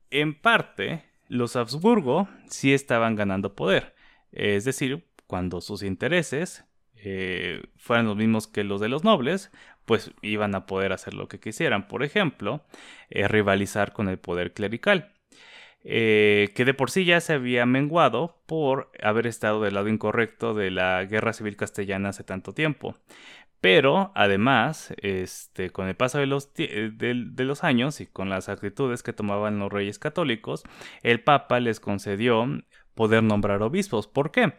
en 0.10 0.40
parte, 0.40 1.06
los 1.28 1.56
Habsburgo 1.56 2.28
sí 2.48 2.74
estaban 2.74 3.16
ganando 3.16 3.56
poder, 3.56 3.96
es 4.32 4.66
decir, 4.66 5.08
cuando 5.28 5.62
sus 5.62 5.84
intereses 5.84 6.66
eh, 6.96 7.64
fueran 7.78 8.06
los 8.06 8.16
mismos 8.16 8.48
que 8.48 8.64
los 8.64 8.80
de 8.80 8.90
los 8.90 9.04
nobles, 9.04 9.52
pues 9.86 10.12
iban 10.22 10.56
a 10.56 10.66
poder 10.66 10.94
hacer 10.94 11.14
lo 11.14 11.28
que 11.28 11.40
quisieran. 11.40 11.88
Por 11.88 12.04
ejemplo, 12.04 12.66
eh, 13.10 13.28
rivalizar 13.28 13.94
con 13.94 14.08
el 14.08 14.18
poder 14.18 14.54
clerical. 14.54 15.13
Eh, 15.86 16.52
que 16.56 16.64
de 16.64 16.74
por 16.74 16.92
sí 16.92 17.04
ya 17.04 17.20
se 17.20 17.34
había 17.34 17.66
menguado 17.66 18.38
por 18.46 18.92
haber 19.02 19.28
estado 19.28 19.62
del 19.62 19.74
lado 19.74 19.90
incorrecto 19.90 20.54
de 20.54 20.72
la 20.72 21.04
guerra 21.04 21.34
civil 21.34 21.58
castellana 21.58 22.10
hace 22.10 22.24
tanto 22.24 22.54
tiempo. 22.54 22.96
Pero 23.64 24.12
además, 24.16 24.94
este, 24.98 25.70
con 25.70 25.88
el 25.88 25.96
paso 25.96 26.20
de 26.20 26.26
los, 26.26 26.52
eh, 26.58 26.92
de, 26.94 27.44
los, 27.46 27.64
años 27.64 28.02
y 28.02 28.08
con 28.08 28.30
las 28.30 28.50
actitudes 28.50 29.04
que 29.04 29.14
tomaban 29.14 29.60
los 29.60 29.72
reyes 29.72 30.00
católicos, 30.00 30.64
el 31.02 31.22
Papa 31.24 31.62
les 31.62 31.80
concedió 31.80 32.46
poder 32.94 33.24
nombrar 33.24 33.62
obispos. 33.64 34.08
¿Por 34.08 34.32
qué? 34.32 34.54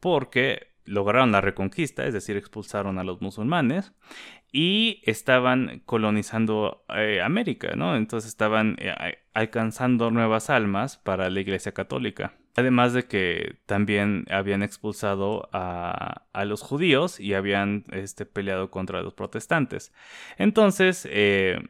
Porque 0.00 0.69
lograron 0.84 1.32
la 1.32 1.40
reconquista, 1.40 2.04
es 2.04 2.14
decir, 2.14 2.36
expulsaron 2.36 2.98
a 2.98 3.04
los 3.04 3.20
musulmanes 3.20 3.92
y 4.52 5.00
estaban 5.04 5.82
colonizando 5.86 6.84
eh, 6.94 7.20
América, 7.22 7.74
¿no? 7.76 7.96
Entonces 7.96 8.30
estaban 8.30 8.76
eh, 8.78 9.18
alcanzando 9.32 10.10
nuevas 10.10 10.50
almas 10.50 10.96
para 10.96 11.30
la 11.30 11.40
Iglesia 11.40 11.72
Católica. 11.72 12.34
Además 12.56 12.92
de 12.92 13.04
que 13.04 13.58
también 13.66 14.26
habían 14.28 14.64
expulsado 14.64 15.48
a, 15.52 16.24
los 16.44 16.62
judíos 16.62 17.20
y 17.20 17.34
habían 17.34 17.84
este, 17.92 18.26
peleado 18.26 18.72
contra 18.72 19.02
los 19.02 19.14
protestantes. 19.14 19.92
Entonces 20.36 21.06
eh, 21.10 21.60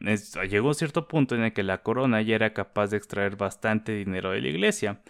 llegó 0.49 0.73
cierto 0.73 1.07
punto 1.07 1.35
en 1.35 1.43
el 1.43 1.53
que 1.53 1.61
la 1.61 1.83
corona 1.83 2.23
ya 2.23 2.33
era 2.35 2.53
capaz 2.53 2.87
de 2.87 2.97
extraer 2.97 3.35
bastante 3.35 3.93
dinero 3.93 4.31
de 4.31 4.41
la 4.41 4.47
iglesia 4.47 5.01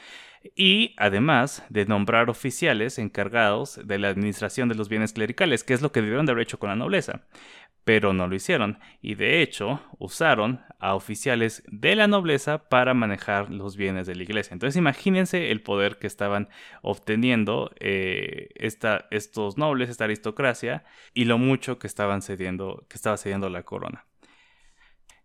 y 0.55 0.95
además 0.97 1.63
de 1.69 1.85
nombrar 1.85 2.29
oficiales 2.29 2.97
encargados 2.99 3.79
de 3.83 3.99
la 3.99 4.09
administración 4.09 4.69
de 4.69 4.75
los 4.75 4.89
bienes 4.89 5.13
clericales, 5.13 5.63
que 5.63 5.73
es 5.73 5.81
lo 5.81 5.91
que 5.91 6.01
debieron 6.01 6.25
de 6.25 6.31
haber 6.31 6.43
hecho 6.43 6.59
con 6.59 6.69
la 6.69 6.75
nobleza 6.75 7.27
pero 7.83 8.13
no 8.13 8.27
lo 8.27 8.35
hicieron 8.35 8.79
y 9.01 9.15
de 9.15 9.41
hecho 9.41 9.81
usaron 9.97 10.61
a 10.79 10.95
oficiales 10.95 11.63
de 11.67 11.95
la 11.95 12.07
nobleza 12.07 12.69
para 12.69 12.93
manejar 12.93 13.49
los 13.49 13.75
bienes 13.75 14.07
de 14.07 14.15
la 14.15 14.23
iglesia. 14.23 14.53
Entonces 14.53 14.77
imagínense 14.77 15.51
el 15.51 15.61
poder 15.61 15.97
que 15.97 16.07
estaban 16.07 16.49
obteniendo 16.81 17.71
eh, 17.79 18.49
estos 18.55 19.57
nobles, 19.57 19.89
esta 19.89 20.03
aristocracia 20.03 20.83
y 21.13 21.25
lo 21.25 21.37
mucho 21.37 21.79
que 21.79 21.87
estaban 21.87 22.21
cediendo, 22.21 22.85
que 22.87 22.97
estaba 22.97 23.17
cediendo 23.17 23.49
la 23.49 23.63
corona. 23.63 24.05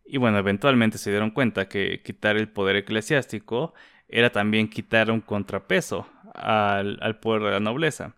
Y 0.09 0.19
bueno, 0.19 0.39
eventualmente 0.39 0.99
se 0.99 1.11
dieron 1.11 1.33
cuenta 1.33 1.69
que 1.69 2.01
quitar 2.03 2.37
el 2.37 2.49
poder 2.49 2.77
eclesiástico 2.77 3.75
era 4.09 4.31
también 4.31 4.69
quitar 4.69 5.11
un 5.11 5.21
contrapeso 5.21 6.07
al, 6.35 6.99
al 7.01 7.19
poder 7.19 7.43
de 7.43 7.51
la 7.53 7.61
nobleza. 7.61 8.15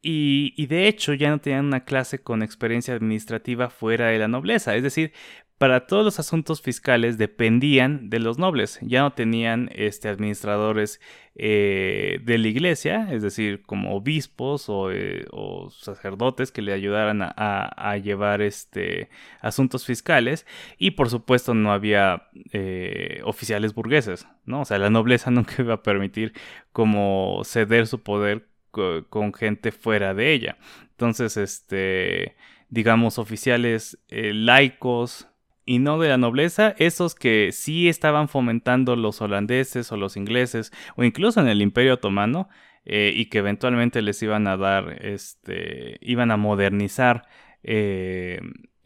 Y, 0.00 0.66
de 0.66 0.86
hecho 0.86 1.12
ya 1.14 1.30
no 1.30 1.40
tenían 1.40 1.66
una 1.66 1.84
clase 1.84 2.20
con 2.20 2.42
experiencia 2.42 2.94
administrativa 2.94 3.68
fuera 3.68 4.08
de 4.08 4.18
la 4.18 4.28
nobleza, 4.28 4.76
es 4.76 4.82
decir, 4.82 5.12
para 5.58 5.86
todos 5.86 6.04
los 6.04 6.20
asuntos 6.20 6.62
fiscales 6.62 7.18
dependían 7.18 8.10
de 8.10 8.20
los 8.20 8.38
nobles, 8.38 8.78
ya 8.80 9.02
no 9.02 9.12
tenían 9.12 9.70
este, 9.74 10.08
administradores 10.08 11.00
eh, 11.34 12.20
de 12.22 12.38
la 12.38 12.46
iglesia, 12.46 13.08
es 13.10 13.22
decir, 13.22 13.62
como 13.62 13.96
obispos 13.96 14.68
o, 14.68 14.92
eh, 14.92 15.26
sacerdotes 15.70 16.52
que 16.52 16.62
le 16.62 16.72
ayudaran 16.72 17.20
a, 17.22 17.96
llevar 17.98 18.40
este, 18.40 19.10
asuntos 19.40 19.84
fiscales, 19.84 20.46
y 20.78 20.92
por 20.92 21.10
supuesto 21.10 21.54
no 21.54 21.72
había 21.72 22.28
eh, 22.52 23.20
oficiales 23.24 23.74
burgueses, 23.74 24.28
¿no? 24.46 24.60
O 24.60 24.64
sea, 24.64 24.78
la 24.78 24.90
nobleza 24.90 25.30
nunca 25.32 25.54
iba 25.58 25.74
a 25.74 25.82
permitir 25.82 26.34
como 26.72 27.42
ceder 27.44 27.88
su 27.88 28.00
poder 28.00 28.46
con 28.70 29.34
gente 29.34 29.72
fuera 29.72 30.14
de 30.14 30.32
ella. 30.32 30.56
Entonces, 30.90 31.36
este, 31.36 32.36
digamos, 32.68 33.18
oficiales 33.18 33.98
eh, 34.08 34.32
laicos 34.34 35.28
y 35.68 35.80
no 35.80 35.98
de 35.98 36.08
la 36.08 36.16
nobleza, 36.16 36.74
esos 36.78 37.14
que 37.14 37.52
sí 37.52 37.90
estaban 37.90 38.28
fomentando 38.30 38.96
los 38.96 39.20
holandeses 39.20 39.92
o 39.92 39.98
los 39.98 40.16
ingleses 40.16 40.72
o 40.96 41.04
incluso 41.04 41.42
en 41.42 41.48
el 41.48 41.60
Imperio 41.60 41.94
Otomano 41.94 42.48
eh, 42.86 43.12
y 43.14 43.26
que 43.26 43.38
eventualmente 43.38 44.00
les 44.00 44.22
iban 44.22 44.46
a 44.46 44.56
dar, 44.56 45.04
este, 45.04 45.98
iban 46.00 46.30
a 46.30 46.38
modernizar 46.38 47.28
eh, 47.62 48.40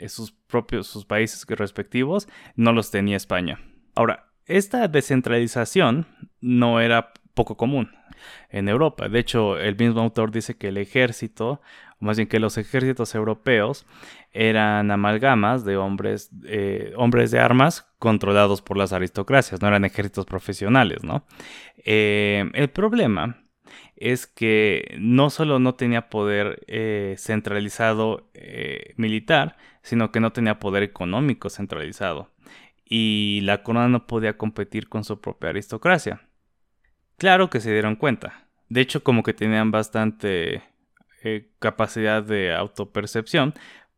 sus 0.08 0.32
propios, 0.32 0.88
sus 0.88 1.04
países 1.04 1.46
respectivos, 1.46 2.26
no 2.56 2.72
los 2.72 2.90
tenía 2.90 3.16
España. 3.16 3.60
Ahora, 3.94 4.32
esta 4.46 4.88
descentralización 4.88 6.08
no 6.40 6.80
era 6.80 7.12
poco 7.34 7.56
común 7.56 7.92
en 8.50 8.68
Europa. 8.68 9.08
De 9.08 9.20
hecho, 9.20 9.56
el 9.56 9.76
mismo 9.76 10.00
autor 10.00 10.32
dice 10.32 10.58
que 10.58 10.68
el 10.68 10.78
ejército, 10.78 11.60
más 12.02 12.16
bien 12.16 12.28
que 12.28 12.40
los 12.40 12.58
ejércitos 12.58 13.14
europeos, 13.14 13.86
eran 14.32 14.90
amalgamas 14.90 15.64
de 15.64 15.76
hombres, 15.76 16.30
eh, 16.44 16.92
hombres 16.96 17.30
de 17.30 17.38
armas 17.38 17.86
controlados 17.98 18.60
por 18.60 18.76
las 18.76 18.92
aristocracias, 18.92 19.62
no 19.62 19.68
eran 19.68 19.84
ejércitos 19.84 20.26
profesionales, 20.26 21.04
¿no? 21.04 21.24
Eh, 21.84 22.50
el 22.54 22.70
problema 22.70 23.38
es 23.96 24.26
que 24.26 24.96
no 24.98 25.30
solo 25.30 25.60
no 25.60 25.76
tenía 25.76 26.08
poder 26.08 26.64
eh, 26.66 27.14
centralizado 27.18 28.30
militar, 28.96 29.56
sino 29.82 30.10
que 30.10 30.20
no 30.20 30.32
tenía 30.32 30.58
poder 30.58 30.82
económico 30.82 31.50
centralizado. 31.50 32.32
Y 32.84 33.40
la 33.44 33.62
corona 33.62 33.88
no 33.88 34.06
podía 34.06 34.36
competir 34.36 34.88
con 34.88 35.04
su 35.04 35.20
propia 35.20 35.50
aristocracia. 35.50 36.20
Claro 37.16 37.48
que 37.48 37.60
se 37.60 37.70
dieron 37.72 37.94
cuenta. 37.94 38.48
De 38.68 38.80
hecho, 38.80 39.04
como 39.04 39.22
que 39.22 39.34
tenían 39.34 39.70
bastante 39.70 40.62
eh, 41.24 41.50
capacidad 41.58 42.22
de 42.22 42.54
autopercepción, 42.54 43.54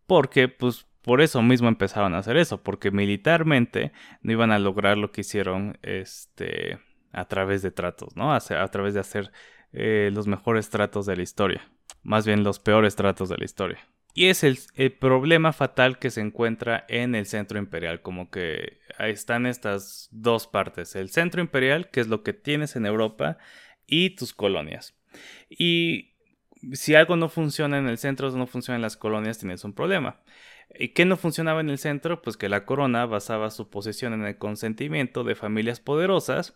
porque 0.06 0.48
pues 0.48 0.86
por 1.02 1.20
eso 1.20 1.42
mismo 1.42 1.68
empezaron 1.68 2.14
a 2.14 2.18
hacer 2.18 2.36
eso, 2.36 2.62
porque 2.62 2.90
militarmente 2.90 3.92
no 4.22 4.32
iban 4.32 4.52
a 4.52 4.58
lograr 4.58 4.96
lo 4.96 5.12
que 5.12 5.20
hicieron 5.20 5.78
este, 5.82 6.78
a 7.12 7.26
través 7.26 7.62
de 7.62 7.70
tratos, 7.70 8.16
¿no? 8.16 8.32
A, 8.34 8.40
través 8.40 8.94
de 8.94 9.00
hacer 9.00 9.30
eh, 9.72 10.10
los 10.12 10.26
mejores 10.26 10.70
tratos 10.70 11.06
de 11.06 11.16
la 11.16 11.22
historia, 11.22 11.70
más 12.02 12.26
bien 12.26 12.42
los 12.42 12.58
peores 12.58 12.96
tratos 12.96 13.28
de 13.28 13.36
la 13.36 13.44
historia. 13.44 13.78
Y 14.14 14.26
es 14.26 14.44
el, 14.44 14.58
problema 14.92 15.52
fatal 15.52 15.98
que 15.98 16.10
se 16.10 16.20
encuentra 16.20 16.84
en 16.88 17.16
el 17.16 17.26
centro 17.26 17.58
imperial, 17.58 18.00
como 18.00 18.30
que 18.30 18.78
están 19.00 19.44
estas 19.44 20.08
dos 20.12 20.46
partes, 20.46 20.94
el 20.94 21.10
centro 21.10 21.40
imperial, 21.40 21.90
que 21.90 22.00
es 22.00 22.06
lo 22.06 22.22
que 22.22 22.32
tienes 22.32 22.76
en 22.76 22.86
Europa, 22.86 23.38
y 23.86 24.10
tus 24.10 24.32
colonias. 24.32 24.94
Y 25.50 26.13
si 26.72 26.94
algo 26.94 27.16
no 27.16 27.28
funciona 27.28 27.78
en 27.78 27.88
el 27.88 27.98
centro, 27.98 28.30
no 28.30 28.46
funciona 28.46 28.76
en 28.76 28.82
las 28.82 28.96
colonias, 28.96 29.38
tienes 29.38 29.64
un 29.64 29.72
problema. 29.72 30.20
¿Y 30.78 30.88
qué 30.88 31.04
no 31.04 31.16
funcionaba 31.16 31.60
en 31.60 31.70
el 31.70 31.78
centro? 31.78 32.22
Pues 32.22 32.36
que 32.36 32.48
la 32.48 32.64
corona 32.64 33.06
basaba 33.06 33.50
su 33.50 33.70
posesión 33.70 34.12
en 34.14 34.24
el 34.24 34.38
consentimiento 34.38 35.24
de 35.24 35.34
familias 35.34 35.80
poderosas 35.80 36.54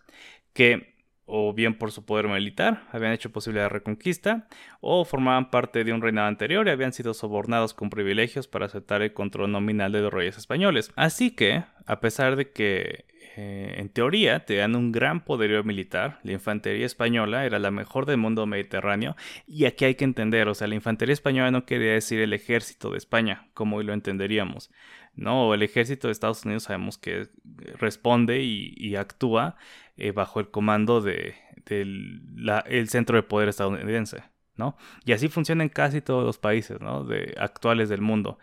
que 0.53 0.99
o 1.31 1.53
bien 1.53 1.77
por 1.77 1.93
su 1.93 2.07
poder 2.07 2.27
militar, 2.27 2.85
habían 2.91 3.13
hecho 3.13 3.31
posible 3.31 3.61
la 3.61 3.69
reconquista, 3.69 4.49
o 4.81 5.05
formaban 5.05 5.51
parte 5.51 5.85
de 5.85 5.93
un 5.93 6.01
reinado 6.01 6.27
anterior 6.27 6.67
y 6.67 6.71
habían 6.71 6.95
sido 6.95 7.13
sobornados 7.13 7.75
con 7.75 7.91
privilegios 7.91 8.49
para 8.49 8.65
aceptar 8.65 9.03
el 9.03 9.13
control 9.13 9.53
nominal 9.53 9.93
de 9.93 10.01
los 10.01 10.13
reyes 10.13 10.39
españoles. 10.39 10.91
Así 10.97 11.31
que, 11.31 11.65
a 11.85 12.01
pesar 12.01 12.37
de 12.37 12.51
que 12.51 13.05
eh, 13.41 13.75
en 13.79 13.89
teoría 13.89 14.45
tenían 14.45 14.75
un 14.75 14.91
gran 14.91 15.25
poderío 15.25 15.63
militar, 15.63 16.19
la 16.25 16.33
infantería 16.33 16.85
española 16.85 17.47
era 17.47 17.61
la 17.61 17.71
mejor 17.71 18.05
del 18.05 18.17
mundo 18.17 18.47
mediterráneo, 18.47 19.15
y 19.47 19.67
aquí 19.67 19.85
hay 19.85 19.95
que 19.95 20.03
entender, 20.03 20.49
o 20.49 20.57
sea, 20.57 20.67
la 20.67 20.75
infantería 20.75 21.13
española 21.13 21.53
no 21.53 21.65
quería 21.65 21.93
decir 21.93 22.19
el 22.21 22.33
ejército 22.33 22.91
de 22.91 22.99
España, 22.99 23.47
como 23.55 23.77
hoy 23.77 23.85
lo 23.85 23.93
entenderíamos. 23.93 24.73
No, 25.15 25.55
el 25.55 25.63
ejército 25.63 26.09
de 26.09 26.13
Estados 26.13 26.45
Unidos 26.45 26.65
sabemos 26.65 26.99
que 26.99 27.29
responde 27.79 28.43
y 28.43 28.97
actúa 28.97 29.57
eh, 29.97 30.11
bajo 30.11 30.41
el 30.41 30.51
comando 30.51 31.01
de, 31.01 31.37
el 31.67 32.89
centro 32.89 33.17
de 33.17 33.23
poder 33.23 33.49
estadounidense. 33.49 34.25
Y 35.05 35.13
así 35.13 35.29
funciona 35.29 35.63
en 35.63 35.69
casi 35.69 36.01
todos 36.01 36.25
los 36.25 36.39
países, 36.39 36.79
actuales 37.37 37.89
del 37.89 38.01
mundo. 38.01 38.39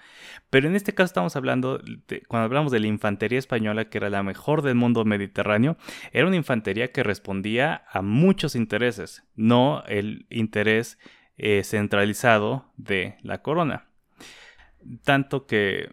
Pero 0.49 0.67
en 0.67 0.75
este 0.75 0.93
caso 0.93 1.05
estamos 1.05 1.35
hablando, 1.35 1.81
cuando 2.27 2.45
hablamos 2.45 2.71
de 2.71 2.79
la 2.79 2.87
infantería 2.87 3.39
española, 3.39 3.89
que 3.89 3.97
era 3.97 4.09
la 4.09 4.23
mejor 4.23 4.61
del 4.61 4.75
mundo 4.75 5.03
mediterráneo, 5.05 5.77
era 6.11 6.27
una 6.27 6.35
infantería 6.35 6.91
que 6.91 7.03
respondía 7.03 7.85
a 7.91 8.01
muchos 8.01 8.55
intereses, 8.55 9.23
no 9.35 9.83
el 9.87 10.25
interés 10.29 10.97
eh, 11.37 11.63
centralizado 11.63 12.71
de 12.77 13.17
la 13.21 13.41
corona. 13.41 13.87
Tanto 15.03 15.47
que 15.47 15.89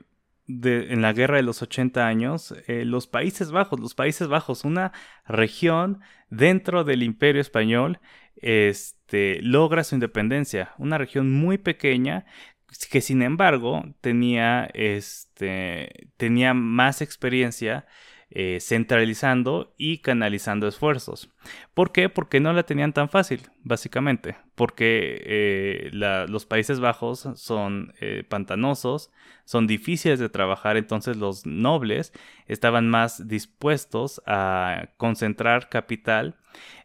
en 0.49 1.03
la 1.03 1.13
guerra 1.13 1.37
de 1.37 1.43
los 1.43 1.63
80 1.63 2.07
años, 2.07 2.55
eh, 2.67 2.85
los 2.85 3.07
Países 3.07 3.51
Bajos, 3.51 3.81
los 3.81 3.95
Países 3.95 4.29
Bajos, 4.29 4.65
una 4.65 4.93
región 5.27 6.01
dentro 6.31 6.85
del 6.85 7.03
imperio 7.03 7.41
español, 7.41 8.01
este, 8.37 9.41
logra 9.43 9.85
su 9.85 9.95
independencia, 9.95 10.73
una 10.79 10.99
región 10.99 11.33
muy 11.33 11.59
pequeña 11.59 12.27
que 12.91 13.01
sin 13.01 13.23
embargo 13.23 13.85
tenía, 14.01 14.69
este, 14.73 16.09
tenía 16.17 16.55
más 16.55 17.03
experiencia 17.03 17.87
eh, 18.35 18.61
centralizando 18.61 19.75
y 19.77 19.99
canalizando 19.99 20.67
esfuerzos. 20.67 21.29
¿Por 21.75 21.93
qué? 21.93 22.09
Porque 22.09 22.41
no 22.41 22.55
la 22.55 22.63
tenían 22.63 22.95
tan 22.95 23.11
fácil, 23.11 23.43
básicamente. 23.63 24.37
Porque 24.55 25.23
eh, 25.27 25.91
los 25.93 26.47
Países 26.47 26.81
Bajos 26.81 27.29
son 27.35 27.93
eh, 28.01 28.25
pantanosos, 28.27 29.11
son 29.45 29.67
difíciles 29.67 30.19
de 30.19 30.31
trabajar, 30.31 30.79
entonces 30.79 31.19
los 31.19 31.45
nobles 31.45 32.15
estaban 32.47 32.89
más 32.89 33.29
dispuestos 33.29 34.23
a 34.25 34.89
concentrar 34.97 35.69
capital 35.69 36.37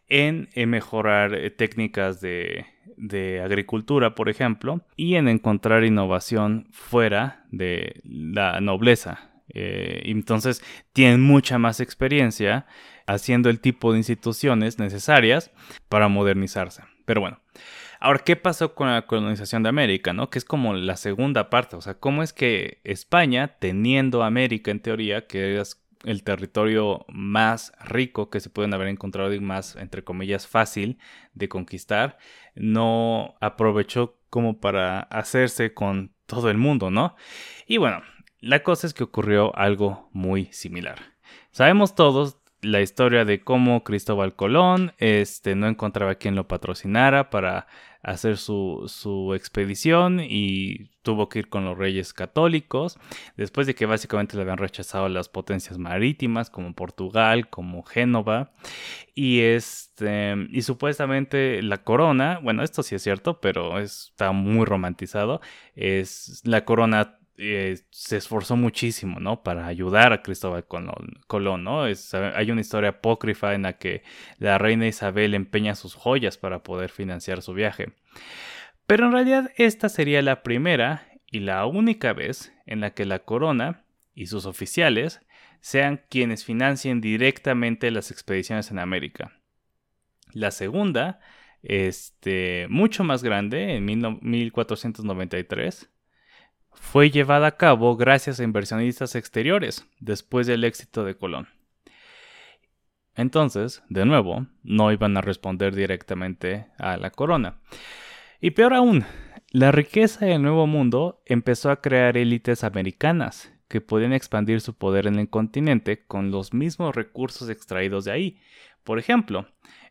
en 0.10 0.50
mejorar 0.70 1.38
técnicas 1.58 2.22
de, 2.22 2.66
de 2.98 3.42
agricultura, 3.42 4.16
por 4.16 4.30
ejemplo, 4.30 4.82
y 4.96 5.16
en 5.16 5.28
encontrar 5.28 5.84
innovación 5.84 6.68
fuera 6.72 7.46
de 7.52 8.02
la 8.04 8.60
nobleza. 8.60 9.32
Eh, 9.50 10.02
entonces 10.06 10.62
tienen 10.94 11.22
mucha 11.22 11.58
más 11.58 11.80
experiencia 11.80 12.66
haciendo 13.06 13.50
el 13.50 13.62
tipo 13.62 13.92
de 13.92 14.00
instituciones 14.00 14.80
necesarias 14.80 15.52
para 15.88 16.10
modernizarse. 16.10 16.84
Pero 17.06 17.22
bueno, 17.22 17.40
ahora, 18.00 18.20
¿qué 18.20 18.36
pasó 18.36 18.76
con 18.76 18.92
la 18.92 19.06
colonización 19.06 19.64
de 19.64 19.70
América? 19.70 20.12
¿no? 20.12 20.30
Que 20.30 20.40
es 20.40 20.46
como 20.46 20.74
la 20.74 20.98
segunda 20.98 21.50
parte. 21.50 21.78
O 21.78 21.82
sea, 21.82 21.94
¿cómo 21.94 22.24
es 22.24 22.34
que 22.34 22.82
España, 22.84 23.56
teniendo 23.60 24.24
América 24.24 24.72
en 24.72 24.82
teoría, 24.82 25.28
que 25.28 25.60
es 25.60 25.82
el 26.04 26.24
territorio 26.24 27.06
más 27.10 27.74
rico 27.84 28.30
que 28.30 28.40
se 28.40 28.50
pueden 28.50 28.74
haber 28.74 28.88
encontrado 28.88 29.34
y 29.34 29.40
más, 29.40 29.76
entre 29.76 30.04
comillas, 30.04 30.48
fácil 30.48 31.00
de 31.34 31.50
conquistar, 31.50 32.18
no 32.56 33.36
aprovechó 33.42 34.18
como 34.30 34.60
para 34.60 35.00
hacerse 35.00 35.74
con 35.74 36.14
todo 36.26 36.50
el 36.50 36.58
mundo, 36.58 36.92
¿no? 36.92 37.16
Y 37.66 37.78
bueno, 37.78 38.02
la 38.40 38.64
cosa 38.64 38.88
es 38.88 38.94
que 38.94 39.04
ocurrió 39.04 39.56
algo 39.56 40.10
muy 40.14 40.46
similar. 40.52 40.98
Sabemos 41.52 41.96
todos 41.96 42.38
la 42.62 42.82
historia 42.82 43.26
de 43.26 43.42
cómo 43.42 43.84
Cristóbal 43.84 44.36
Colón 44.36 44.94
este, 44.98 45.56
no 45.56 45.68
encontraba 45.68 46.16
quien 46.16 46.36
lo 46.36 46.48
patrocinara 46.48 47.30
para 47.30 47.68
hacer 48.04 48.38
su, 48.38 48.84
su, 48.88 49.34
expedición 49.34 50.20
y 50.22 50.92
tuvo 51.02 51.30
que 51.30 51.40
ir 51.40 51.50
con 51.50 51.66
los 51.66 51.78
reyes 51.78 52.14
católicos, 52.14 52.98
después 53.36 53.68
de 53.68 53.76
que 53.76 53.86
básicamente 53.86 54.36
le 54.36 54.44
habían 54.44 54.58
rechazado 54.58 55.10
las 55.10 55.30
potencias 55.30 55.78
marítimas 55.78 56.50
como 56.50 56.74
Portugal, 56.74 57.50
como 57.50 57.84
Génova, 57.84 58.52
y, 59.16 59.42
este, 59.42 60.36
y 60.50 60.62
supuestamente 60.62 61.62
la 61.64 61.84
corona, 61.84 62.40
bueno, 62.44 62.64
esto 62.64 62.84
sí 62.84 62.96
es 62.96 63.04
cierto, 63.04 63.42
pero 63.42 63.80
está 63.80 64.32
muy 64.32 64.66
romantizado, 64.66 65.42
es 65.76 66.42
la 66.44 66.66
corona 66.66 67.17
eh, 67.40 67.78
se 67.92 68.18
esforzó 68.18 68.56
muchísimo, 68.56 69.20
¿no? 69.20 69.44
Para 69.44 69.68
ayudar 69.68 70.12
a 70.12 70.24
Cristóbal 70.24 70.66
Colón, 70.66 71.64
¿no? 71.64 71.84
hay 71.84 72.52
una 72.52 72.62
historia 72.62 72.90
apócrifa 72.90 73.54
en 73.54 73.62
la 73.62 73.74
que 73.74 74.02
la 74.40 74.58
reina 74.58 74.88
Isabel 74.88 75.36
empeña 75.36 75.76
sus 75.76 75.94
joyas 75.94 76.36
para 76.38 76.64
poder 76.64 76.90
financiar 76.90 77.44
su 77.44 77.54
viaje. 77.54 77.94
Pero 78.88 79.06
en 79.06 79.12
realidad 79.12 79.52
esta 79.58 79.88
sería 79.90 80.24
la 80.24 80.42
primera 80.42 81.08
y 81.30 81.42
la 81.42 81.64
única 81.68 82.14
vez 82.14 82.52
en 82.66 82.80
la 82.80 82.96
que 82.96 83.06
la 83.06 83.20
corona 83.20 83.84
y 84.16 84.26
sus 84.28 84.48
oficiales 84.48 85.22
sean 85.62 86.02
quienes 86.10 86.44
financien 86.44 87.02
directamente 87.02 87.92
las 87.92 88.10
expediciones 88.10 88.72
en 88.72 88.80
América. 88.80 89.40
La 90.34 90.50
segunda, 90.50 91.20
este, 91.62 92.66
mucho 92.70 93.04
más 93.04 93.22
grande, 93.24 93.76
en 93.76 93.86
1493, 93.86 95.92
fue 96.80 97.10
llevada 97.10 97.48
a 97.48 97.58
cabo 97.58 97.96
gracias 97.98 98.40
a 98.40 98.44
inversionistas 98.44 99.16
exteriores 99.16 99.86
después 100.00 100.48
del 100.48 100.64
éxito 100.64 101.04
de 101.04 101.16
Colón. 101.16 101.48
Entonces, 103.16 103.84
de 103.90 104.06
nuevo, 104.06 104.46
no 104.64 104.92
iban 104.92 105.18
a 105.18 105.22
responder 105.22 105.76
directamente 105.76 106.68
a 106.78 106.98
la 106.98 107.10
corona. 107.10 107.60
Y 108.40 108.52
peor 108.52 108.76
aún, 108.76 109.06
la 109.52 109.72
riqueza 109.72 110.26
del 110.26 110.44
Nuevo 110.44 110.68
Mundo 110.68 111.24
empezó 111.26 111.72
a 111.72 111.82
crear 111.82 112.16
élites 112.16 112.64
americanas 112.64 113.52
que 113.68 113.82
podían 113.82 114.14
expandir 114.14 114.62
su 114.62 114.76
poder 114.76 115.08
en 115.08 115.20
el 115.20 115.30
continente 115.30 116.06
con 116.06 116.32
los 116.32 116.54
mismos 116.54 116.96
recursos 116.96 117.50
extraídos 117.50 118.06
de 118.06 118.12
ahí. 118.12 118.40
Por 118.84 119.00
ejemplo, 119.00 119.48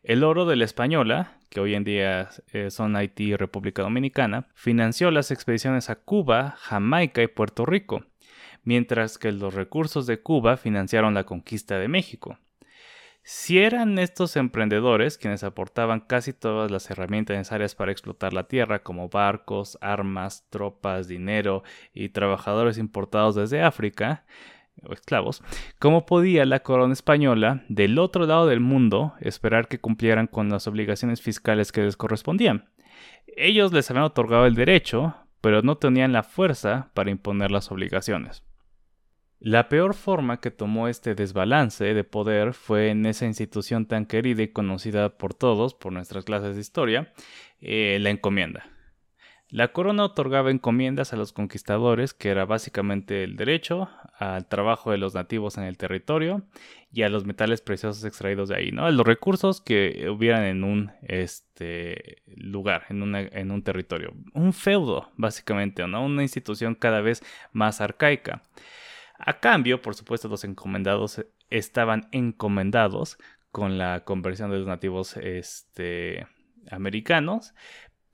el 0.07 0.23
oro 0.23 0.47
de 0.47 0.55
la 0.55 0.65
Española, 0.65 1.33
que 1.51 1.59
hoy 1.59 1.75
en 1.75 1.83
día 1.83 2.29
eh, 2.53 2.71
son 2.71 2.95
Haití 2.95 3.25
y 3.25 3.37
República 3.37 3.83
Dominicana, 3.83 4.47
financió 4.55 5.11
las 5.11 5.33
expediciones 5.33 5.91
a 5.91 5.97
Cuba, 5.97 6.55
Jamaica 6.59 7.25
y 7.25 7.27
Puerto 7.27 7.67
Rico, 7.67 8.05
mientras 8.63 9.19
que 9.19 9.33
los 9.33 9.53
recursos 9.53 10.07
de 10.07 10.21
Cuba 10.21 10.59
financiaron 10.59 11.13
la 11.13 11.25
conquista 11.25 11.81
de 11.81 11.89
México. 11.89 12.39
Si 13.25 13.59
eran 13.59 13.99
estos 13.99 14.37
emprendedores 14.37 15.19
quienes 15.19 15.43
aportaban 15.43 15.99
casi 15.99 16.33
todas 16.33 16.71
las 16.71 16.89
herramientas 16.89 17.37
necesarias 17.37 17.75
para 17.75 17.91
explotar 17.91 18.33
la 18.33 18.47
tierra, 18.47 18.85
como 18.85 19.09
barcos, 19.09 19.77
armas, 19.81 20.47
tropas, 20.51 21.09
dinero 21.09 21.65
y 21.93 22.11
trabajadores 22.11 22.79
importados 22.79 23.35
desde 23.35 23.61
África, 23.61 24.25
o 24.83 24.93
esclavos, 24.93 25.43
¿cómo 25.79 26.07
podía 26.07 26.45
la 26.45 26.61
corona 26.61 26.93
española 26.93 27.65
del 27.69 27.99
otro 27.99 28.27
lado 28.27 28.47
del 28.47 28.61
mundo 28.61 29.15
esperar 29.21 29.69
que 29.69 29.81
cumplieran 29.81 30.27
con 30.27 30.49
las 30.49 30.67
obligaciones 30.67 31.21
fiscales 31.21 31.73
que 31.73 31.83
les 31.83 31.97
correspondían? 31.97 32.69
Ellos 33.27 33.73
les 33.73 33.91
habían 33.91 34.05
otorgado 34.05 34.47
el 34.47 34.55
derecho, 34.55 35.15
pero 35.41 35.63
no 35.63 35.77
tenían 35.77 36.13
la 36.13 36.23
fuerza 36.23 36.91
para 36.95 37.11
imponer 37.11 37.51
las 37.51 37.71
obligaciones. 37.71 38.43
La 39.39 39.69
peor 39.69 39.95
forma 39.95 40.41
que 40.41 40.51
tomó 40.51 40.89
este 40.89 41.15
desbalance 41.15 41.85
de 41.93 42.05
poder 42.05 42.55
fue 42.55 42.89
en 42.89 43.05
esa 43.05 43.27
institución 43.27 43.87
tan 43.87 44.07
querida 44.07 44.43
y 44.43 44.49
conocida 44.49 45.19
por 45.19 45.35
todos, 45.35 45.75
por 45.75 45.93
nuestras 45.93 46.25
clases 46.25 46.55
de 46.55 46.63
historia, 46.63 47.13
eh, 47.61 47.99
la 48.01 48.11
encomienda. 48.11 48.76
La 49.49 49.69
corona 49.69 50.05
otorgaba 50.05 50.51
encomiendas 50.51 51.13
a 51.13 51.17
los 51.17 51.33
conquistadores, 51.33 52.15
que 52.15 52.31
era 52.31 52.45
básicamente 52.45 53.23
el 53.23 53.37
derecho 53.37 53.89
al 54.19 54.49
trabajo 54.49 54.91
de 54.91 54.99
los 54.99 55.15
nativos 55.15 55.57
en 55.57 55.65
el 55.65 55.77
territorio 55.77 56.43
y 56.91 57.03
a 57.03 57.09
los 57.09 57.27
metales 57.27 57.61
preciosos 57.61 58.05
extraídos 58.05 58.49
de 58.49 58.57
ahí, 58.57 58.73
¿no? 58.73 58.91
Los 58.91 59.07
recursos 59.07 59.61
que 59.61 60.09
hubieran 60.11 60.43
en 60.43 60.65
un 60.65 60.91
este, 61.03 62.23
lugar, 62.27 62.87
en, 62.89 63.15
en 63.15 63.51
un 63.53 63.63
territorio. 63.63 64.15
Un 64.35 64.53
feudo, 64.53 65.13
básicamente, 65.17 65.87
¿no? 65.87 66.05
Una 66.05 66.23
institución 66.23 66.75
cada 66.75 67.01
vez 67.01 67.23
más 67.53 67.81
arcaica. 67.81 68.43
A 69.19 69.39
cambio, 69.39 69.81
por 69.81 69.95
supuesto, 69.95 70.29
los 70.29 70.43
encomendados 70.43 71.25
estaban 71.51 72.09
encomendados 72.11 73.17
con 73.53 73.79
la 73.79 74.05
conversión 74.05 74.51
de 74.51 74.59
los 74.59 74.67
nativos 74.67 75.17
este, 75.17 76.27
americanos, 76.71 77.55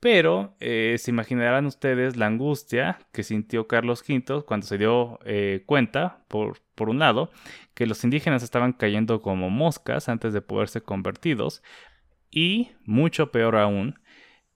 pero 0.03 0.53
eh, 0.59 0.97
se 0.99 1.11
imaginarán 1.11 1.65
ustedes 1.65 2.17
la 2.17 2.25
angustia 2.25 2.99
que 3.13 3.23
sintió 3.23 3.69
Carlos 3.69 4.03
V 4.05 4.43
cuando 4.45 4.67
se 4.67 4.77
dio 4.77 5.17
eh, 5.23 5.63
cuenta, 5.65 6.25
por, 6.27 6.59
por, 6.75 6.89
un 6.89 6.99
lado, 6.99 7.31
que 7.73 7.87
los 7.87 8.03
indígenas 8.03 8.43
estaban 8.43 8.73
cayendo 8.73 9.21
como 9.21 9.49
moscas 9.49 10.09
antes 10.09 10.33
de 10.33 10.41
poder 10.41 10.67
ser 10.67 10.83
convertidos, 10.83 11.63
y 12.29 12.71
mucho 12.83 13.31
peor 13.31 13.55
aún, 13.55 13.97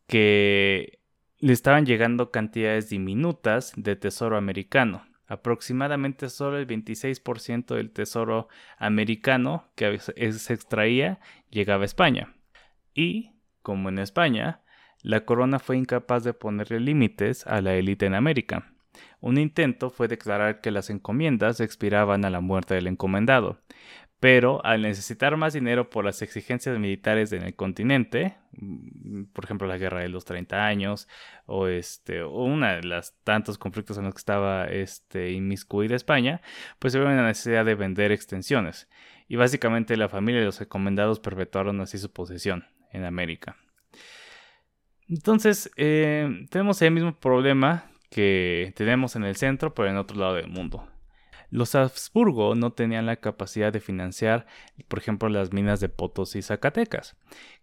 que 0.06 1.00
le 1.40 1.54
estaban 1.54 1.86
llegando 1.86 2.30
cantidades 2.30 2.90
diminutas 2.90 3.72
de 3.78 3.96
tesoro 3.96 4.36
americano. 4.36 5.06
Aproximadamente 5.28 6.28
solo 6.28 6.58
el 6.58 6.68
26% 6.68 7.74
del 7.74 7.92
tesoro 7.92 8.50
americano 8.78 9.72
que 9.76 9.98
se 10.00 10.54
extraía 10.54 11.22
llegaba 11.50 11.84
a 11.84 11.86
España. 11.86 12.36
Y, 12.94 13.32
como 13.62 13.88
en 13.88 14.00
España, 14.00 14.62
la 15.02 15.26
corona 15.26 15.60
fue 15.60 15.78
incapaz 15.78 16.24
de 16.24 16.34
ponerle 16.34 16.80
límites 16.80 17.46
a 17.48 17.62
la 17.62 17.76
élite 17.76 18.06
en 18.06 18.16
América. 18.16 18.72
Un 19.20 19.38
intento 19.38 19.90
fue 19.90 20.08
declarar 20.08 20.62
que 20.62 20.72
las 20.72 20.90
encomiendas 20.90 21.60
expiraban 21.60 22.26
a 22.26 22.30
la 22.30 22.42
muerte 22.42 22.76
del 22.76 22.88
encomendado, 22.88 23.60
pero 24.20 24.66
al 24.66 24.82
necesitar 24.82 25.38
más 25.38 25.54
dinero 25.54 25.90
por 25.90 26.04
las 26.04 26.22
exigencias 26.22 26.80
militares 26.80 27.32
en 27.34 27.44
el 27.44 27.56
continente, 27.56 28.36
mm, 28.54 29.26
por 29.34 29.46
ejemplo 29.46 29.68
la 29.68 29.78
guerra 29.78 30.02
de 30.02 30.10
los 30.10 30.26
30 30.26 30.66
años 30.66 31.08
o 31.46 31.68
este 31.68 32.24
una 32.24 32.76
de 32.78 32.84
las 32.84 33.16
tantos 33.24 33.58
conflictos 33.58 33.98
en 33.98 34.06
los 34.06 34.14
que 34.16 34.20
estaba 34.20 34.66
este 34.66 35.32
inmiscuida 35.32 35.96
España, 35.96 36.42
pues 36.80 36.94
se 36.94 37.00
ve 37.00 37.06
la 37.06 37.28
necesidad 37.28 37.66
de 37.66 37.76
vender 37.76 38.12
extensiones 38.12 38.90
y 39.28 39.36
básicamente 39.36 39.98
la 39.98 40.10
familia 40.10 40.40
de 40.40 40.48
los 40.48 40.62
encomendados 40.62 41.20
perpetuaron 41.20 41.80
así 41.82 41.98
su 42.00 42.12
posesión 42.12 42.66
en 42.92 43.04
América. 43.06 43.56
Entonces, 45.10 45.72
eh, 45.78 46.46
tenemos 46.50 46.82
el 46.82 46.92
mismo 46.92 47.18
problema 47.18 47.90
que 48.10 48.74
tenemos 48.76 49.16
en 49.16 49.24
el 49.24 49.36
centro, 49.36 49.74
pero 49.74 49.90
en 49.90 49.98
otro 49.98 50.18
lado 50.18 50.36
del 50.36 50.48
mundo. 50.48 50.88
Los 51.50 51.76
Habsburgo 51.76 52.56
no 52.56 52.74
tenían 52.74 53.06
la 53.06 53.16
capacidad 53.18 53.72
de 53.72 53.80
financiar, 53.80 54.46
por 54.88 55.00
ejemplo, 55.00 55.30
las 55.30 55.54
minas 55.54 55.80
de 55.80 55.88
Potosí 55.88 56.40
y 56.40 56.42
Zacatecas. 56.42 57.16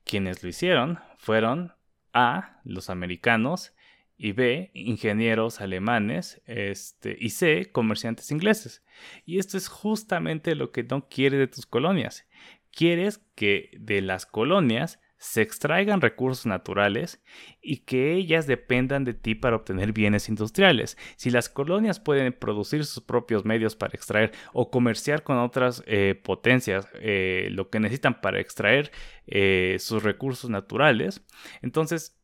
Quienes 0.05 0.43
lo 0.43 0.49
hicieron 0.49 1.01
fueron 1.19 1.75
A, 2.15 2.61
los 2.65 2.89
americanos, 2.89 3.75
y 4.17 4.33
B, 4.33 4.71
ingenieros 4.75 5.61
alemanes, 5.61 6.41
este, 6.47 7.17
y 7.19 7.31
C, 7.31 7.71
comerciantes 7.73 8.31
ingleses. 8.31 8.83
Y 9.27 9.39
esto 9.39 9.59
es 9.59 9.69
justamente 9.69 10.55
lo 10.55 10.71
que 10.71 10.85
no 10.85 11.09
quieres 11.09 11.41
de 11.41 11.49
tus 11.49 11.67
colonias. 11.67 12.27
Quieres 12.71 13.19
que 13.35 13.71
de 13.79 14.01
las 14.01 14.25
colonias 14.25 15.01
se 15.25 15.41
extraigan 15.41 16.03
recursos 16.03 16.45
naturales 16.45 17.19
y 17.63 17.79
que 17.79 18.13
ellas 18.13 18.47
dependan 18.47 19.05
de 19.05 19.15
ti 19.15 19.35
para 19.35 19.57
obtener 19.57 19.93
bienes 19.93 20.29
industriales. 20.29 20.99
Si 21.17 21.31
las 21.31 21.49
colonias 21.49 21.99
pueden 21.99 22.35
producir 22.35 22.85
sus 22.85 23.03
propios 23.03 23.47
medios 23.47 23.75
para 23.75 23.95
extraer 23.95 24.33
o 24.53 24.71
comerciar 24.71 25.23
con 25.23 25.39
otras 25.39 25.83
eh, 25.87 26.21
potencias 26.23 26.87
eh, 26.97 27.49
lo 27.53 27.71
que 27.71 27.81
necesitan 27.81 28.21
para 28.21 28.39
extraer 28.39 28.93
eh, 29.27 29.77
sus 29.81 30.03
recursos 30.03 30.51
naturales, 30.51 31.23
entonces 31.63 32.21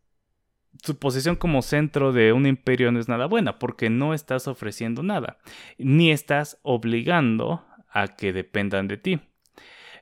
su 0.83 0.99
posición 0.99 1.37
como 1.37 1.63
centro 1.63 2.13
de 2.13 2.35
un 2.35 2.45
imperio 2.45 2.93
no 2.93 3.01
es 3.01 3.09
nada 3.09 3.25
buena 3.25 3.59
porque 3.59 3.89
no 3.89 4.13
estás 4.13 4.47
ofreciendo 4.47 5.03
nada, 5.03 5.39
ni 5.79 6.13
estás 6.13 6.59
obligando 6.63 7.65
a 7.89 8.09
que 8.09 8.35
dependan 8.35 8.89
de 8.89 8.99
ti. 8.99 9.21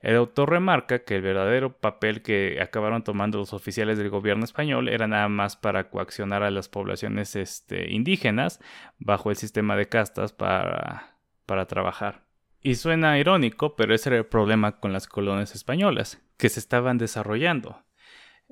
El 0.00 0.16
autor 0.16 0.50
remarca 0.50 1.00
que 1.00 1.16
el 1.16 1.22
verdadero 1.22 1.76
papel 1.76 2.22
que 2.22 2.58
acabaron 2.60 3.02
tomando 3.02 3.38
los 3.38 3.52
oficiales 3.52 3.98
del 3.98 4.10
gobierno 4.10 4.44
español 4.44 4.88
era 4.88 5.08
nada 5.08 5.28
más 5.28 5.56
para 5.56 5.90
coaccionar 5.90 6.42
a 6.42 6.50
las 6.50 6.68
poblaciones 6.68 7.34
este, 7.34 7.92
indígenas 7.92 8.60
bajo 8.98 9.30
el 9.30 9.36
sistema 9.36 9.76
de 9.76 9.88
castas 9.88 10.32
para, 10.32 11.16
para 11.46 11.66
trabajar. 11.66 12.24
Y 12.60 12.76
suena 12.76 13.18
irónico, 13.18 13.76
pero 13.76 13.94
ese 13.94 14.10
era 14.10 14.18
el 14.18 14.26
problema 14.26 14.80
con 14.80 14.92
las 14.92 15.06
colonias 15.06 15.54
españolas, 15.54 16.20
que 16.36 16.48
se 16.48 16.60
estaban 16.60 16.98
desarrollando. 16.98 17.82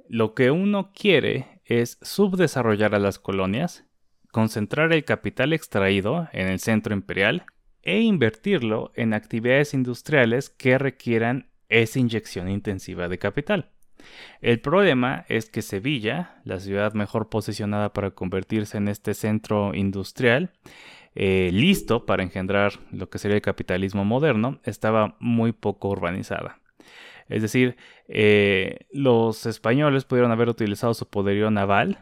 Lo 0.08 0.34
que 0.34 0.50
uno 0.50 0.92
quiere 0.92 1.60
es 1.64 1.98
subdesarrollar 2.02 2.94
a 2.94 3.00
las 3.00 3.18
colonias, 3.18 3.84
concentrar 4.30 4.92
el 4.92 5.04
capital 5.04 5.52
extraído 5.52 6.28
en 6.32 6.48
el 6.48 6.60
centro 6.60 6.94
imperial 6.94 7.46
e 7.86 8.00
invertirlo 8.00 8.90
en 8.96 9.14
actividades 9.14 9.72
industriales 9.72 10.50
que 10.50 10.76
requieran 10.76 11.48
esa 11.68 12.00
inyección 12.00 12.50
intensiva 12.50 13.08
de 13.08 13.18
capital. 13.18 13.70
El 14.40 14.60
problema 14.60 15.24
es 15.28 15.48
que 15.48 15.62
Sevilla, 15.62 16.40
la 16.44 16.58
ciudad 16.58 16.94
mejor 16.94 17.28
posicionada 17.28 17.92
para 17.92 18.10
convertirse 18.10 18.76
en 18.76 18.88
este 18.88 19.14
centro 19.14 19.72
industrial, 19.72 20.50
eh, 21.14 21.50
listo 21.52 22.06
para 22.06 22.24
engendrar 22.24 22.72
lo 22.90 23.08
que 23.08 23.18
sería 23.18 23.36
el 23.36 23.42
capitalismo 23.42 24.04
moderno, 24.04 24.58
estaba 24.64 25.16
muy 25.20 25.52
poco 25.52 25.88
urbanizada. 25.88 26.58
Es 27.28 27.40
decir, 27.40 27.76
eh, 28.08 28.86
los 28.90 29.46
españoles 29.46 30.04
pudieron 30.04 30.32
haber 30.32 30.48
utilizado 30.48 30.92
su 30.92 31.08
poderío 31.08 31.52
naval 31.52 32.00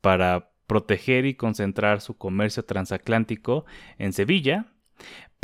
para 0.00 0.50
proteger 0.68 1.26
y 1.26 1.34
concentrar 1.34 2.00
su 2.00 2.16
comercio 2.16 2.64
transatlántico 2.64 3.66
en 3.98 4.12
Sevilla, 4.12 4.66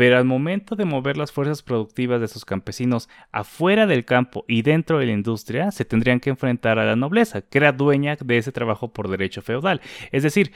pero 0.00 0.16
al 0.16 0.24
momento 0.24 0.76
de 0.76 0.86
mover 0.86 1.18
las 1.18 1.30
fuerzas 1.30 1.62
productivas 1.62 2.22
de 2.22 2.28
sus 2.28 2.46
campesinos 2.46 3.10
afuera 3.32 3.86
del 3.86 4.06
campo 4.06 4.46
y 4.48 4.62
dentro 4.62 4.98
de 4.98 5.04
la 5.04 5.12
industria, 5.12 5.70
se 5.72 5.84
tendrían 5.84 6.20
que 6.20 6.30
enfrentar 6.30 6.78
a 6.78 6.86
la 6.86 6.96
nobleza, 6.96 7.42
que 7.42 7.58
era 7.58 7.72
dueña 7.72 8.16
de 8.16 8.38
ese 8.38 8.50
trabajo 8.50 8.94
por 8.94 9.10
derecho 9.10 9.42
feudal. 9.42 9.82
Es 10.10 10.22
decir, 10.22 10.52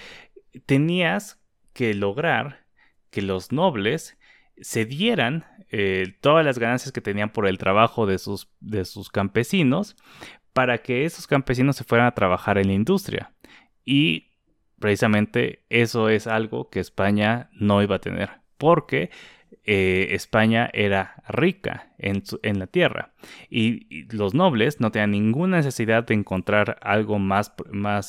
tenías 0.65 1.43
que 1.75 1.93
lograr 1.93 2.65
que 3.11 3.21
los 3.21 3.53
nobles 3.53 4.17
cedieran 4.63 5.45
eh, 5.71 6.17
todas 6.23 6.43
las 6.43 6.59
ganancias 6.59 6.91
que 6.91 7.03
tenían 7.03 7.29
por 7.29 7.47
el 7.47 7.59
trabajo 7.59 8.07
de 8.07 8.17
sus, 8.17 8.51
de 8.61 8.87
sus 8.87 9.11
campesinos 9.11 9.95
para 10.55 10.79
que 10.79 11.05
esos 11.05 11.27
campesinos 11.27 11.77
se 11.77 11.85
fueran 11.85 12.07
a 12.07 12.15
trabajar 12.15 12.57
en 12.57 12.69
la 12.69 12.73
industria. 12.73 13.35
Y 13.85 14.31
precisamente 14.79 15.67
eso 15.69 16.09
es 16.09 16.27
algo 16.27 16.71
que 16.71 16.81
España 16.81 17.51
no 17.53 17.83
iba 17.83 17.97
a 17.97 18.01
tener 18.01 18.44
porque 18.59 19.11
eh, 19.67 20.09
España 20.11 20.69
era 20.73 21.23
rica 21.29 21.95
en, 21.97 22.23
la 22.59 22.67
tierra 22.67 23.15
y, 23.49 24.05
los 24.15 24.35
nobles 24.35 24.81
no 24.81 24.91
tenían 24.91 25.13
ninguna 25.13 25.59
necesidad 25.59 26.05
de 26.05 26.15
encontrar 26.15 26.79
algo 26.83 27.19
más, 27.19 27.53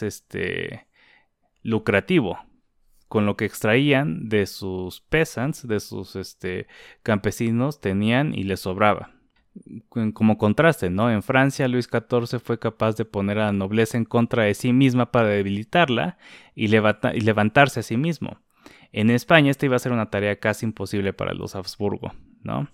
este, 0.02 0.88
lucrativo 1.62 2.40
con 3.08 3.26
lo 3.26 3.38
que 3.38 3.46
extraían 3.46 4.28
de 4.28 4.48
sus 4.48 5.02
peasants, 5.02 5.68
de 5.68 5.80
sus 5.80 6.16
este, 6.18 6.68
campesinos, 7.04 7.80
tenían 7.80 8.34
y 8.34 8.44
les 8.44 8.62
sobraba. 8.62 9.12
Como 9.88 10.38
contraste, 10.38 10.90
¿no? 10.90 11.10
En 11.10 11.24
Francia, 11.24 11.70
Luis 11.70 11.90
XIV 11.90 12.42
fue 12.42 12.60
capaz 12.60 12.98
de 12.98 13.06
poner 13.06 13.40
a 13.40 13.46
la 13.46 13.54
nobleza 13.54 13.98
en 13.98 14.04
contra 14.04 14.44
de 14.44 14.54
sí 14.54 14.74
misma 14.74 15.12
para 15.12 15.30
debilitarla 15.30 16.18
y 16.56 16.68
levantarse 16.68 17.80
a 17.80 17.84
sí 17.84 17.96
mismo. 17.96 18.42
En 18.92 19.10
España 19.10 19.52
esta 19.52 19.66
iba 19.66 19.76
a 19.76 19.80
ser 19.80 19.92
una 19.92 20.10
tarea 20.10 20.40
casi 20.40 20.66
imposible 20.66 21.14
para 21.14 21.34
los 21.34 21.56
Habsburgo, 21.56 22.14
¿no? 22.42 22.70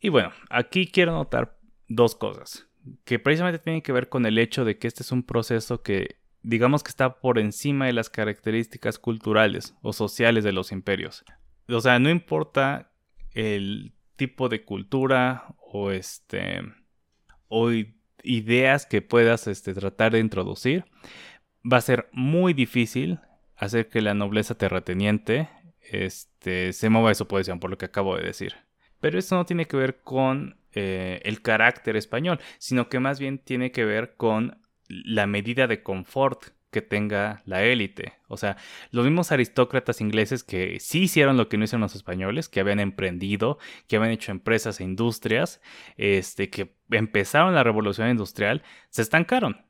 Y 0.00 0.10
bueno, 0.10 0.30
aquí 0.50 0.86
quiero 0.86 1.12
notar 1.12 1.58
dos 1.88 2.14
cosas 2.14 2.68
que 3.04 3.18
precisamente 3.18 3.58
tienen 3.58 3.82
que 3.82 3.92
ver 3.92 4.08
con 4.08 4.26
el 4.26 4.38
hecho 4.38 4.64
de 4.64 4.78
que 4.78 4.86
este 4.86 5.02
es 5.02 5.12
un 5.12 5.22
proceso 5.22 5.82
que 5.82 6.16
digamos 6.42 6.82
que 6.82 6.90
está 6.90 7.20
por 7.20 7.38
encima 7.38 7.86
de 7.86 7.92
las 7.92 8.10
características 8.10 8.98
culturales 8.98 9.74
o 9.82 9.92
sociales 9.92 10.44
de 10.44 10.52
los 10.52 10.72
imperios. 10.72 11.24
O 11.68 11.80
sea, 11.80 11.98
no 11.98 12.10
importa 12.10 12.92
el 13.32 13.92
tipo 14.16 14.48
de 14.48 14.64
cultura 14.64 15.54
o 15.58 15.90
este 15.90 16.62
o 17.48 17.70
ideas 18.22 18.86
que 18.86 19.02
puedas 19.02 19.46
este, 19.46 19.74
tratar 19.74 20.12
de 20.12 20.18
introducir, 20.18 20.84
va 21.70 21.78
a 21.78 21.82
ser 21.82 22.08
muy 22.12 22.52
difícil 22.52 23.20
hacer 23.58 23.88
que 23.88 24.00
la 24.00 24.14
nobleza 24.14 24.56
terrateniente 24.56 25.48
este, 25.80 26.72
se 26.72 26.88
mueva 26.88 27.10
de 27.10 27.16
su 27.16 27.26
posición, 27.26 27.60
por 27.60 27.70
lo 27.70 27.78
que 27.78 27.86
acabo 27.86 28.16
de 28.16 28.24
decir. 28.24 28.54
Pero 29.00 29.18
eso 29.18 29.36
no 29.36 29.46
tiene 29.46 29.66
que 29.66 29.76
ver 29.76 30.00
con 30.02 30.58
eh, 30.72 31.20
el 31.24 31.42
carácter 31.42 31.96
español, 31.96 32.40
sino 32.58 32.88
que 32.88 33.00
más 33.00 33.20
bien 33.20 33.38
tiene 33.38 33.72
que 33.72 33.84
ver 33.84 34.14
con 34.16 34.60
la 34.88 35.26
medida 35.26 35.66
de 35.66 35.82
confort 35.82 36.44
que 36.70 36.82
tenga 36.82 37.42
la 37.46 37.64
élite. 37.64 38.14
O 38.28 38.36
sea, 38.36 38.56
los 38.90 39.04
mismos 39.04 39.32
aristócratas 39.32 40.00
ingleses 40.00 40.44
que 40.44 40.78
sí 40.80 41.02
hicieron 41.02 41.36
lo 41.36 41.48
que 41.48 41.56
no 41.56 41.64
hicieron 41.64 41.80
los 41.82 41.94
españoles, 41.94 42.48
que 42.48 42.60
habían 42.60 42.80
emprendido, 42.80 43.58
que 43.86 43.96
habían 43.96 44.12
hecho 44.12 44.32
empresas 44.32 44.80
e 44.80 44.84
industrias, 44.84 45.60
este, 45.96 46.50
que 46.50 46.74
empezaron 46.90 47.54
la 47.54 47.64
revolución 47.64 48.10
industrial, 48.10 48.62
se 48.90 49.02
estancaron 49.02 49.67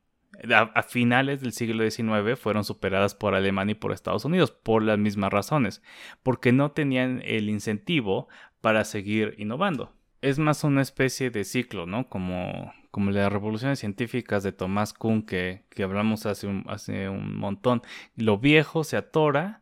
a, 0.53 0.83
finales 0.83 1.41
del 1.41 1.51
siglo 1.51 1.89
XIX 1.89 2.39
fueron 2.39 2.63
superadas 2.63 3.15
por 3.15 3.35
Alemania 3.35 3.73
y 3.73 3.75
por 3.75 3.91
Estados 3.91 4.25
Unidos 4.25 4.51
por 4.51 4.83
las 4.83 4.97
mismas 4.97 5.31
razones, 5.31 5.81
porque 6.23 6.51
no 6.51 6.71
tenían 6.71 7.21
el 7.25 7.49
incentivo 7.49 8.27
para 8.61 8.83
seguir 8.83 9.35
innovando. 9.37 9.93
Es 10.21 10.39
más 10.39 10.63
una 10.63 10.81
especie 10.81 11.31
de 11.31 11.43
ciclo, 11.45 11.85
¿no? 11.85 12.09
Como, 12.09 12.73
como 12.91 13.11
las 13.11 13.31
revoluciones 13.31 13.79
científicas 13.79 14.43
de 14.43 14.51
Thomas 14.51 14.93
Kuhn 14.93 15.23
que, 15.23 15.65
que 15.69 15.83
hablamos 15.83 16.25
hace 16.25 16.47
un, 16.47 16.65
hace 16.67 17.07
un 17.09 17.37
montón. 17.37 17.81
Lo 18.15 18.37
viejo 18.37 18.83
se 18.83 18.97
atora 18.97 19.61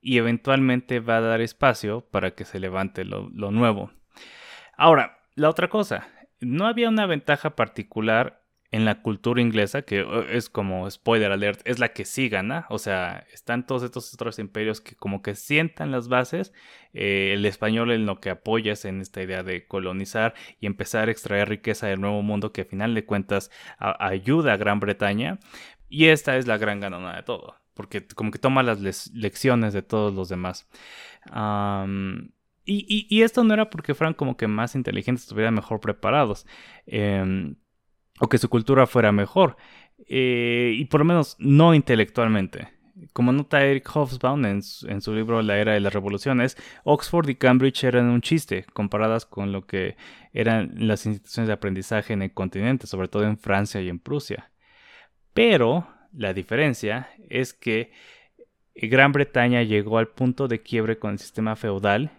y 0.00 0.16
eventualmente 0.16 1.00
va 1.00 1.18
a 1.18 1.20
dar 1.20 1.40
espacio 1.42 2.06
para 2.10 2.34
que 2.34 2.44
se 2.44 2.60
levante 2.60 3.04
lo, 3.04 3.28
lo 3.30 3.50
nuevo. 3.50 3.90
Ahora, 4.76 5.18
la 5.34 5.50
otra 5.50 5.68
cosa, 5.68 6.08
no 6.40 6.66
había 6.66 6.88
una 6.88 7.06
ventaja 7.06 7.54
particular 7.54 8.39
en 8.72 8.84
la 8.84 9.02
cultura 9.02 9.40
inglesa, 9.40 9.82
que 9.82 10.02
uh, 10.02 10.20
es 10.30 10.48
como 10.48 10.88
spoiler 10.90 11.32
alert, 11.32 11.60
es 11.64 11.78
la 11.78 11.88
que 11.92 12.04
sí 12.04 12.28
gana. 12.28 12.66
O 12.70 12.78
sea, 12.78 13.26
están 13.32 13.66
todos 13.66 13.82
estos 13.82 14.14
otros 14.14 14.38
imperios 14.38 14.80
que 14.80 14.94
como 14.94 15.22
que 15.22 15.34
sientan 15.34 15.90
las 15.90 16.08
bases. 16.08 16.52
Eh, 16.92 17.32
el 17.34 17.44
español 17.46 17.90
en 17.90 18.06
lo 18.06 18.20
que 18.20 18.30
apoya 18.30 18.72
es 18.72 18.84
en 18.84 19.00
esta 19.00 19.22
idea 19.22 19.42
de 19.42 19.66
colonizar 19.66 20.34
y 20.60 20.66
empezar 20.66 21.08
a 21.08 21.12
extraer 21.12 21.48
riqueza 21.48 21.88
del 21.88 22.00
nuevo 22.00 22.22
mundo 22.22 22.52
que 22.52 22.62
a 22.62 22.64
final 22.64 22.94
de 22.94 23.04
cuentas 23.04 23.50
ayuda 23.78 24.52
a 24.52 24.56
Gran 24.56 24.80
Bretaña. 24.80 25.38
Y 25.88 26.06
esta 26.06 26.36
es 26.36 26.46
la 26.46 26.56
gran 26.56 26.78
ganona 26.78 27.16
de 27.16 27.22
todo, 27.24 27.56
porque 27.74 28.06
como 28.06 28.30
que 28.30 28.38
toma 28.38 28.62
las 28.62 28.80
lecciones 29.12 29.74
de 29.74 29.82
todos 29.82 30.14
los 30.14 30.28
demás. 30.28 30.68
Y, 32.64 33.22
esto 33.22 33.42
no 33.42 33.52
era 33.52 33.68
porque 33.68 33.94
fueran 33.94 34.14
como 34.14 34.36
que 34.36 34.46
más 34.46 34.76
inteligentes, 34.76 35.24
estuvieran 35.24 35.54
mejor 35.54 35.80
preparados, 35.80 36.46
em, 36.86 37.56
o 38.20 38.28
que 38.28 38.38
su 38.38 38.48
cultura 38.48 38.86
fuera 38.86 39.10
mejor, 39.10 39.56
eh, 40.06 40.72
y 40.76 40.84
por 40.84 41.00
lo 41.00 41.06
menos 41.06 41.36
no 41.38 41.74
intelectualmente. 41.74 42.68
Como 43.14 43.32
nota 43.32 43.64
Eric 43.64 43.88
Hobsbawm 43.88 44.44
en 44.44 44.62
su, 44.62 45.14
libro 45.14 45.40
La 45.40 45.56
Era 45.56 45.72
de 45.72 45.80
las 45.80 45.94
Revoluciones, 45.94 46.58
Oxford 46.84 47.30
y 47.30 47.34
Cambridge 47.36 47.82
eran 47.84 48.10
un 48.10 48.20
chiste 48.20 48.66
comparadas 48.74 49.24
con 49.24 49.52
lo 49.52 49.66
que 49.66 49.96
eran 50.34 50.72
las 50.76 51.06
instituciones 51.06 51.48
de 51.48 51.54
aprendizaje 51.54 52.12
en 52.12 52.20
el 52.20 52.32
continente, 52.32 52.86
sobre 52.86 53.08
todo 53.08 53.24
en 53.24 53.38
Francia 53.38 53.80
y 53.80 53.88
en 53.88 53.98
Prusia. 53.98 54.50
Pero 55.32 55.88
la 56.12 56.34
diferencia 56.34 57.08
es 57.30 57.54
que 57.54 57.90
Gran 58.74 59.12
Bretaña 59.12 59.62
llegó 59.62 59.96
al 59.96 60.08
punto 60.08 60.46
de 60.46 60.60
quiebre 60.60 60.98
con 60.98 61.12
el 61.12 61.18
sistema 61.18 61.56
feudal 61.56 62.12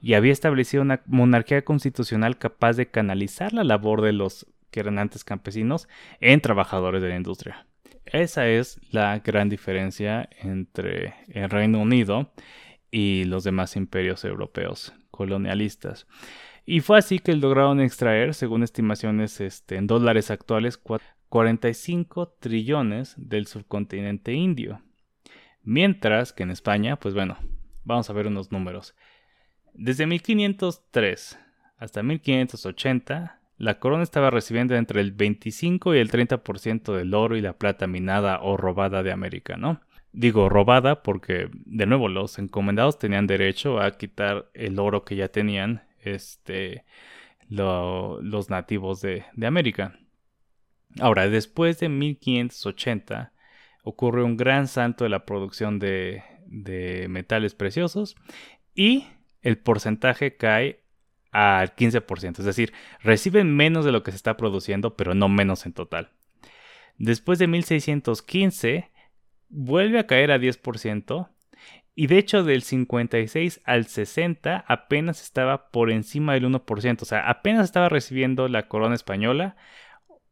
y 0.00 0.14
había 0.14 0.32
establecido 0.32 0.82
una 0.82 1.00
monarquía 1.06 1.64
constitucional 1.64 2.38
capaz 2.38 2.74
de 2.74 2.86
canalizar 2.86 3.52
la 3.52 3.64
labor 3.64 4.02
de 4.02 4.12
los 4.12 4.46
que 4.74 4.80
eran 4.80 4.98
antes 4.98 5.22
campesinos 5.22 5.86
en 6.18 6.40
trabajadores 6.40 7.00
de 7.00 7.08
la 7.08 7.14
industria. 7.14 7.64
Esa 8.06 8.48
es 8.48 8.80
la 8.90 9.20
gran 9.20 9.48
diferencia 9.48 10.28
entre 10.40 11.14
el 11.28 11.48
Reino 11.48 11.78
Unido 11.80 12.32
y 12.90 13.22
los 13.22 13.44
demás 13.44 13.76
imperios 13.76 14.24
europeos 14.24 14.92
colonialistas. 15.12 16.08
Y 16.66 16.80
fue 16.80 16.98
así 16.98 17.20
que 17.20 17.36
lograron 17.36 17.80
extraer, 17.80 18.34
según 18.34 18.64
estimaciones 18.64 19.40
este, 19.40 19.76
en 19.76 19.86
dólares 19.86 20.32
actuales, 20.32 20.76
45 21.28 22.36
trillones 22.40 23.14
del 23.16 23.46
subcontinente 23.46 24.32
indio. 24.32 24.82
Mientras 25.62 26.32
que 26.32 26.42
en 26.42 26.50
España, 26.50 26.96
pues 26.96 27.14
bueno, 27.14 27.38
vamos 27.84 28.10
a 28.10 28.12
ver 28.12 28.26
unos 28.26 28.50
números. 28.50 28.96
Desde 29.72 30.08
1503 30.08 31.38
hasta 31.78 32.02
1580, 32.02 33.40
la 33.56 33.78
corona 33.78 34.02
estaba 34.02 34.30
recibiendo 34.30 34.74
entre 34.74 35.00
el 35.00 35.12
25 35.12 35.94
y 35.94 35.98
el 35.98 36.10
30% 36.10 36.94
del 36.94 37.14
oro 37.14 37.36
y 37.36 37.40
la 37.40 37.54
plata 37.54 37.86
minada 37.86 38.40
o 38.42 38.56
robada 38.56 39.02
de 39.02 39.12
América, 39.12 39.56
¿no? 39.56 39.80
Digo 40.12 40.48
robada 40.48 41.02
porque, 41.02 41.50
de 41.52 41.86
nuevo, 41.86 42.08
los 42.08 42.38
encomendados 42.38 42.98
tenían 42.98 43.26
derecho 43.26 43.80
a 43.80 43.96
quitar 43.96 44.48
el 44.54 44.78
oro 44.78 45.04
que 45.04 45.16
ya 45.16 45.28
tenían 45.28 45.82
este, 46.02 46.84
los 47.48 48.50
nativos 48.50 49.00
de, 49.00 49.24
América. 49.44 49.98
Ahora, 51.00 51.28
después 51.28 51.80
de 51.80 51.88
1580, 51.88 53.32
ocurre 53.82 54.22
un 54.22 54.36
gran 54.36 54.68
salto 54.68 55.04
de 55.04 55.10
la 55.10 55.26
producción 55.26 55.80
de, 55.80 56.22
de 56.46 57.06
metales 57.08 57.54
preciosos 57.54 58.16
y 58.74 59.06
el 59.42 59.58
porcentaje 59.58 60.36
cae 60.36 60.83
al 61.34 61.74
15%, 61.74 62.38
es 62.38 62.44
decir, 62.44 62.72
reciben 63.02 63.54
menos 63.54 63.84
de 63.84 63.90
lo 63.90 64.04
que 64.04 64.12
se 64.12 64.16
está 64.16 64.36
produciendo, 64.36 64.96
pero 64.96 65.14
no 65.14 65.28
menos 65.28 65.66
en 65.66 65.72
total. 65.72 66.10
Después 66.96 67.40
de 67.40 67.48
1615, 67.48 68.90
vuelve 69.48 69.98
a 69.98 70.06
caer 70.06 70.30
a 70.30 70.38
10%, 70.38 71.28
y 71.96 72.06
de 72.06 72.18
hecho 72.18 72.44
del 72.44 72.62
56 72.62 73.60
al 73.64 73.86
60 73.86 74.64
apenas 74.66 75.22
estaba 75.22 75.70
por 75.70 75.90
encima 75.90 76.34
del 76.34 76.44
1%, 76.44 77.02
o 77.02 77.04
sea, 77.04 77.28
apenas 77.28 77.64
estaba 77.64 77.88
recibiendo 77.88 78.46
la 78.46 78.68
corona 78.68 78.94
española 78.94 79.56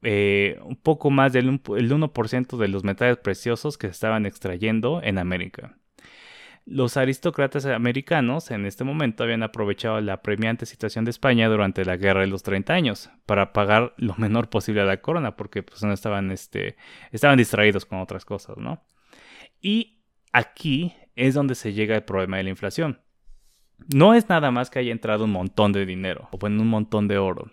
eh, 0.03 0.59
un 0.63 0.77
poco 0.77 1.11
más 1.11 1.33
del 1.33 1.63
1% 1.63 2.57
de 2.57 2.69
los 2.69 2.85
metales 2.85 3.19
preciosos 3.19 3.77
que 3.77 3.89
se 3.89 3.93
estaban 3.93 4.25
extrayendo 4.25 5.01
en 5.03 5.19
América. 5.19 5.77
Los 6.65 6.97
aristócratas 6.97 7.67
americanos 7.67 8.53
en 8.53 8.67
este 8.67 8.85
momento 8.85 9.25
habían 9.25 9.43
aprovechado 9.43 10.01
la 10.01 10.23
premiante 10.23 10.65
situación 10.65 11.05
de 11.05 11.11
España 11.11 11.49
durante 11.49 11.85
la 11.85 11.97
Guerra 11.97 12.21
de 12.21 12.29
los 12.29 12.45
30 12.45 12.73
años 12.73 13.11
para 13.27 13.53
pagar 13.53 13.95
lo 13.97 14.15
menor 14.17 14.49
posible 14.49 14.81
a 14.81 14.85
la 14.85 15.01
corona 15.01 15.35
porque 15.37 15.65
pues 15.65 15.83
no 15.83 15.93
estaban, 15.93 16.31
este, 16.31 16.77
estaban 17.11 17.37
distraídos 17.37 17.85
con 17.85 17.99
otras 18.01 18.25
cosas, 18.25 18.59
¿no? 18.59 18.85
Y 19.61 20.05
aquí 20.33 20.95
es 21.17 21.35
donde 21.35 21.57
se 21.57 21.73
llega 21.73 21.97
el 21.97 22.05
problema 22.05 22.37
de 22.37 22.45
la 22.45 22.51
inflación. 22.51 23.01
No 23.93 24.15
es 24.15 24.29
nada 24.29 24.53
más 24.53 24.71
que 24.71 24.79
haya 24.79 24.93
entrado 24.93 25.25
un 25.25 25.33
montón 25.33 25.73
de 25.73 25.85
dinero 25.85 26.29
o 26.31 26.39
bueno, 26.39 26.63
un 26.63 26.69
montón 26.69 27.09
de 27.09 27.19
oro, 27.19 27.51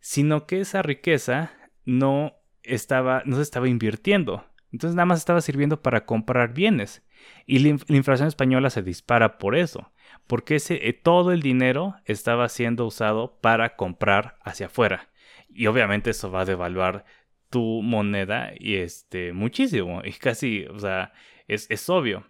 sino 0.00 0.46
que 0.46 0.60
esa 0.60 0.82
riqueza 0.82 1.52
no 1.86 2.34
estaba, 2.62 3.22
no 3.24 3.36
se 3.36 3.42
estaba 3.42 3.68
invirtiendo. 3.68 4.44
Entonces 4.70 4.94
nada 4.94 5.06
más 5.06 5.18
estaba 5.18 5.40
sirviendo 5.40 5.80
para 5.80 6.04
comprar 6.04 6.52
bienes. 6.52 7.02
Y 7.46 7.60
la, 7.60 7.68
inflación 7.88 8.28
española 8.28 8.70
se 8.70 8.82
dispara 8.82 9.38
por 9.38 9.56
eso, 9.56 9.92
porque 10.26 10.56
ese, 10.56 10.88
eh, 10.88 10.92
todo 10.92 11.32
el 11.32 11.42
dinero 11.42 11.96
estaba 12.04 12.48
siendo 12.48 12.86
usado 12.86 13.38
para 13.40 13.76
comprar 13.76 14.36
hacia 14.42 14.66
afuera. 14.66 15.08
Y 15.48 15.66
obviamente 15.66 16.10
eso 16.10 16.30
va 16.30 16.42
a 16.42 16.44
devaluar 16.44 17.04
tu 17.50 17.82
moneda 17.82 18.52
y 18.58 18.76
este 18.76 19.32
muchísimo. 19.32 20.02
Y 20.04 20.12
casi, 20.12 20.66
o 20.66 20.78
sea, 20.78 21.12
es, 21.46 21.70
es 21.70 21.88
obvio. 21.88 22.24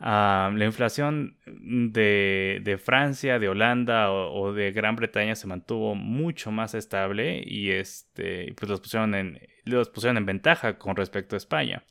Ah, 0.00 0.52
la 0.54 0.64
inflación 0.64 1.36
de, 1.46 2.60
de, 2.62 2.78
Francia, 2.78 3.40
de 3.40 3.48
Holanda 3.48 4.12
o, 4.12 4.52
de 4.52 4.70
Gran 4.70 4.94
Bretaña 4.94 5.34
se 5.34 5.48
mantuvo 5.48 5.96
mucho 5.96 6.52
más 6.52 6.74
estable 6.74 7.42
y 7.44 7.70
este, 7.70 8.54
pues 8.56 8.68
los 8.70 8.80
pusieron, 8.80 9.14
en, 9.16 9.40
los 9.64 9.88
pusieron 9.88 10.16
en 10.16 10.26
ventaja 10.26 10.78
con 10.78 10.94
respecto 10.94 11.34
a 11.34 11.38
España. 11.38 11.84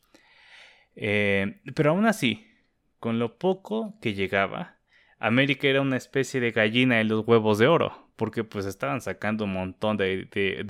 Eh, 0.97 1.62
pero 1.75 1.91
aún 1.91 2.07
así, 2.07 2.47
con 2.99 3.19
lo 3.19 3.38
poco 3.38 3.97
que 4.01 4.15
llegaba, 4.15 4.77
América 5.19 5.67
era 5.67 5.81
una 5.81 5.95
especie 5.95 6.41
de 6.41 6.51
gallina 6.51 6.97
de 6.97 7.03
los 7.03 7.25
huevos 7.27 7.60
de 7.60 7.67
oro, 7.67 8.10
porque 8.15 8.43
pues 8.43 8.65
estaban 8.65 9.01
sacando 9.01 9.45
un 9.45 9.53
montón 9.53 9.97
de, 9.97 10.27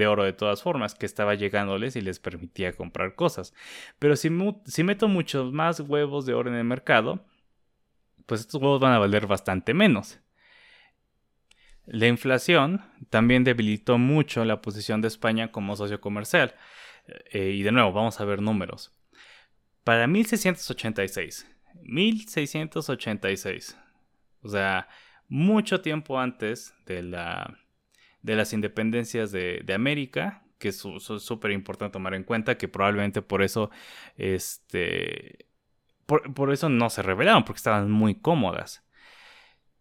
oro 0.08 0.24
de 0.24 0.34
todas 0.34 0.62
formas 0.62 0.96
que 0.96 1.06
estaba 1.06 1.36
llegándoles 1.36 1.96
y 1.96 2.02
les 2.02 2.20
permitía 2.20 2.74
comprar 2.74 3.16
cosas. 3.16 3.54
Pero 4.00 4.16
si, 4.18 4.30
si 4.66 4.84
meto 4.84 5.08
muchos 5.08 5.54
más 5.54 5.80
huevos 5.80 6.26
de 6.26 6.34
oro 6.34 6.50
en 6.50 6.58
el 6.58 6.66
mercado, 6.66 7.26
pues 8.26 8.42
estos 8.42 8.62
huevos 8.62 8.82
van 8.82 8.94
a 8.94 9.00
valer 9.00 9.28
bastante 9.28 9.74
menos. 9.74 10.20
La 11.86 12.08
inflación 12.08 12.82
también 13.10 13.46
debilitó 13.46 13.98
mucho 13.98 14.44
la 14.44 14.62
posición 14.62 15.02
de 15.02 15.08
España 15.08 15.52
como 15.54 15.76
socio 15.78 16.02
comercial. 16.02 16.54
Eh, 17.32 17.52
y 17.52 17.64
de 17.64 17.72
nuevo, 17.72 17.94
vamos 17.94 18.20
a 18.20 18.26
ver 18.26 18.42
números. 18.42 18.97
Para 19.88 20.06
1686. 20.06 21.50
1686. 21.84 23.78
O 24.42 24.50
sea, 24.50 24.90
mucho 25.30 25.80
tiempo 25.80 26.20
antes 26.20 26.76
de, 26.86 27.04
la, 27.04 27.58
de 28.22 28.36
las 28.36 28.52
independencias 28.52 29.32
de, 29.32 29.64
América, 29.74 30.44
que 30.60 30.68
es 30.68 30.76
súper 30.76 31.52
importante 31.52 31.94
tomar 31.94 32.16
en 32.16 32.26
cuenta, 32.26 32.58
que 32.58 32.68
probablemente 32.68 33.22
por 33.22 33.42
eso, 33.42 33.72
este, 34.18 35.48
por, 36.06 36.52
eso 36.52 36.68
no 36.68 36.90
se 36.90 37.02
rebelaron, 37.02 37.46
porque 37.46 37.60
estaban 37.60 37.90
muy 37.90 38.16
cómodas. 38.16 38.86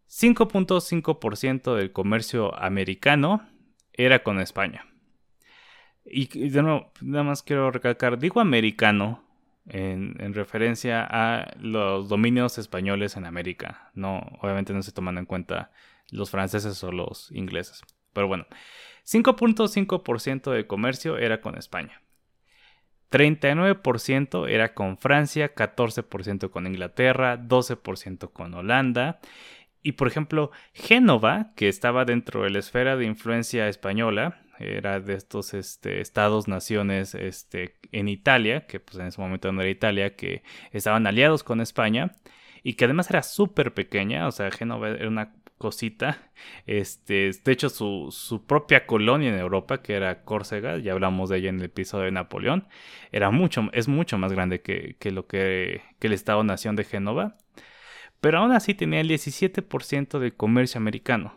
5.5% 0.07 1.75
del 1.75 1.91
comercio 1.91 2.57
americano 2.57 3.45
era 3.91 4.23
con 4.23 4.39
España. 4.39 4.85
Y 6.05 6.47
de 6.47 6.63
nuevo, 6.63 6.93
nada 7.01 7.25
más 7.25 7.43
quiero 7.43 7.71
recalcar, 7.71 8.17
digo 8.17 8.39
americano 8.39 9.26
en, 9.69 10.33
referencia 10.33 11.05
a 11.09 11.53
los 11.59 12.09
dominios 12.09 12.57
españoles 12.57 13.17
en 13.17 13.25
América. 13.25 13.91
No, 13.93 14.19
obviamente 14.41 14.73
no 14.73 14.81
se 14.81 14.91
toman 14.91 15.17
en 15.17 15.25
cuenta 15.25 15.71
los 16.09 16.29
franceses 16.29 16.83
o 16.83 16.91
los 16.91 17.31
ingleses. 17.31 17.83
Pero 18.13 18.27
bueno, 18.27 18.45
5.5% 19.05 20.51
de 20.51 20.67
comercio 20.67 21.17
era 21.17 21.41
con 21.41 21.57
España. 21.57 22.01
39% 23.11 24.49
era 24.49 24.73
con 24.73 24.97
Francia, 24.97 25.55
14% 25.55 26.49
con 26.49 26.67
Inglaterra, 26.67 27.37
12% 27.37 28.31
con 28.33 28.53
Holanda. 28.53 29.19
Y 29.81 29.93
por 29.93 30.07
ejemplo, 30.07 30.51
Génova, 30.73 31.53
que 31.55 31.69
estaba 31.69 32.03
dentro 32.03 32.43
de 32.43 32.49
la 32.49 32.59
esfera 32.59 32.97
de 32.97 33.05
influencia 33.05 33.69
española, 33.69 34.41
era 34.59 34.99
de 34.99 35.13
estos 35.15 35.53
este, 35.53 36.01
estados, 36.01 36.47
naciones 36.47 37.15
este, 37.15 37.75
en 37.91 38.07
Italia, 38.07 38.67
que 38.67 38.79
pues 38.79 38.97
en 38.97 39.07
ese 39.07 39.21
momento 39.21 39.51
no 39.51 39.61
era 39.61 39.69
Italia, 39.69 40.15
que 40.15 40.43
estaban 40.71 41.07
aliados 41.07 41.43
con 41.43 41.61
España 41.61 42.15
y 42.63 42.73
que 42.73 42.85
además 42.85 43.09
era 43.09 43.23
súper 43.23 43.73
pequeña, 43.73 44.27
o 44.27 44.31
sea, 44.31 44.51
Génova 44.51 44.89
era 44.89 45.07
una 45.07 45.33
cosita, 45.57 46.31
este, 46.65 47.31
de 47.43 47.51
hecho 47.51 47.69
su, 47.69 48.43
propia 48.47 48.85
colonia 48.85 49.29
en 49.29 49.39
Europa, 49.39 49.81
que 49.81 49.95
era 49.95 50.23
Córcega, 50.23 50.77
ya 50.77 50.93
hablamos 50.93 51.29
de 51.29 51.37
ella 51.37 51.49
en 51.49 51.59
el 51.59 51.65
episodio 51.65 52.05
de 52.05 52.11
Napoleón, 52.11 52.67
era 53.11 53.31
mucho, 53.31 53.69
es 53.73 53.87
mucho 53.87 54.17
más 54.17 54.33
grande 54.33 54.61
que, 54.61 54.95
que 54.99 55.11
lo 55.11 55.27
que, 55.27 55.81
que 55.99 56.07
el 56.07 56.13
estado-nación 56.13 56.75
de 56.75 56.83
Génova, 56.83 57.37
pero 58.21 58.39
aún 58.39 58.51
así 58.51 58.73
tenía 58.73 59.01
el 59.01 59.09
17% 59.09 60.19
del 60.19 60.35
comercio 60.35 60.79
americano. 60.79 61.35